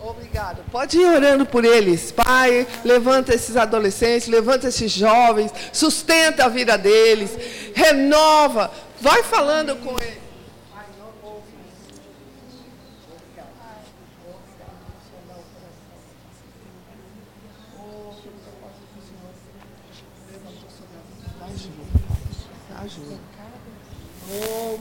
Obrigado. 0.00 0.62
Pode 0.70 0.96
ir 0.96 1.06
orando 1.06 1.44
por 1.44 1.64
eles. 1.64 2.12
Pai, 2.12 2.66
levanta 2.84 3.34
esses 3.34 3.56
adolescentes, 3.56 4.28
levanta 4.28 4.68
esses 4.68 4.92
jovens, 4.92 5.52
sustenta 5.72 6.44
a 6.44 6.48
vida 6.48 6.78
deles, 6.78 7.36
renova. 7.74 8.70
Vai 9.00 9.22
falando 9.22 9.76
com 9.76 9.98
eles. 9.98 10.27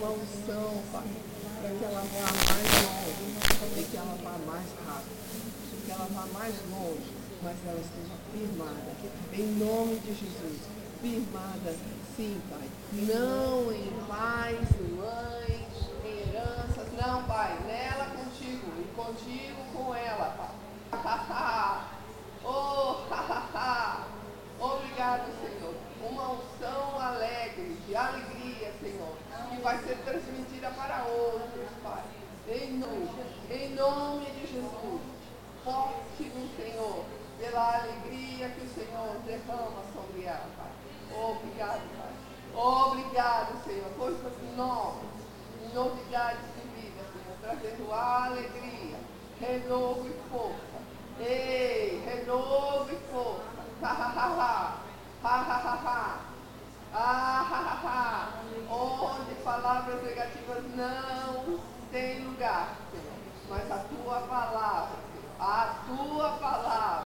Unção, 0.09 0.83
Pai, 0.91 1.07
para 1.61 1.69
que 1.69 1.83
ela 1.83 2.01
vá 2.01 2.27
mais 2.53 2.69
longe, 2.83 3.89
que 3.89 3.97
ela 3.97 4.17
vá 4.23 4.37
mais 4.45 4.65
rápido 4.85 5.27
que 5.87 5.93
ela 5.93 6.05
vá 6.11 6.25
mais 6.37 6.53
longe, 6.69 7.13
mas 7.41 7.55
ela 7.65 7.79
esteja 7.79 8.13
firmada. 8.33 8.91
Em 9.31 9.47
nome 9.55 9.95
de 9.99 10.13
Jesus. 10.13 10.59
Firmada, 11.01 11.73
sim, 12.17 12.41
Pai. 12.49 12.69
Não 12.91 13.71
em 13.71 13.89
pais, 14.05 14.67
mães, 14.97 15.89
heranças. 16.03 16.91
Não, 17.01 17.23
Pai. 17.23 17.57
Nela 17.65 18.05
contigo 18.17 18.69
e 18.77 18.83
contigo 18.97 19.63
com 19.73 19.95
ela, 19.95 20.51
Pai. 20.91 21.87
oh, 22.43 22.97
Obrigado, 24.59 25.31
Senhor. 25.39 25.86
Uma 26.09 26.31
unção 26.31 26.99
alegre, 26.99 27.77
de 27.87 27.95
alegria, 27.95 28.73
Senhor, 28.81 29.17
que 29.49 29.61
vai 29.61 29.77
ser 29.79 29.97
transmitida 30.05 30.69
para 30.71 31.05
outros, 31.05 31.69
Pai. 31.83 32.03
Em 32.47 32.77
nome, 32.77 33.09
em 33.49 33.75
nome 33.75 34.25
de 34.25 34.53
Jesus 34.53 35.17
forte 35.67 36.23
no 36.33 36.47
Senhor, 36.55 37.03
pela 37.37 37.79
alegria 37.79 38.47
que 38.49 38.65
o 38.65 38.69
Senhor 38.69 39.17
derrama 39.25 39.83
sobre 39.93 40.23
ela, 40.23 40.47
Pai. 40.55 40.71
Obrigado, 41.11 41.81
Pai. 41.97 42.13
Obrigado, 42.55 43.63
Senhor. 43.65 43.89
Coisas 43.97 44.33
novas, 44.55 45.03
novidades 45.73 46.39
de 46.55 46.81
vida, 46.81 47.03
Senhor, 47.11 47.37
trazendo 47.41 47.93
alegria, 47.93 48.97
renovo 49.41 50.07
e 50.07 50.29
força. 50.29 50.77
Ei, 51.19 52.01
renovo 52.05 52.89
e 52.89 53.11
força. 53.11 53.57
Ha, 53.83 53.87
ha, 53.87 54.13
ha, 54.15 54.27
ha. 54.39 54.86
Ha, 55.29 55.43
ha, 55.43 55.57
ha, 55.57 55.75
ha. 55.83 56.19
Ah, 56.93 57.45
ha, 57.49 57.59
ha, 57.67 57.75
ha. 57.83 58.29
Onde 58.71 59.35
palavras 59.43 60.01
negativas 60.01 60.63
não 60.73 61.59
têm 61.91 62.23
lugar. 62.23 62.77
Mas 63.49 63.69
a 63.69 63.79
tua 63.79 64.21
palavra 64.21 64.97
a 65.37 65.83
tua 65.85 66.29
palavra 66.37 67.06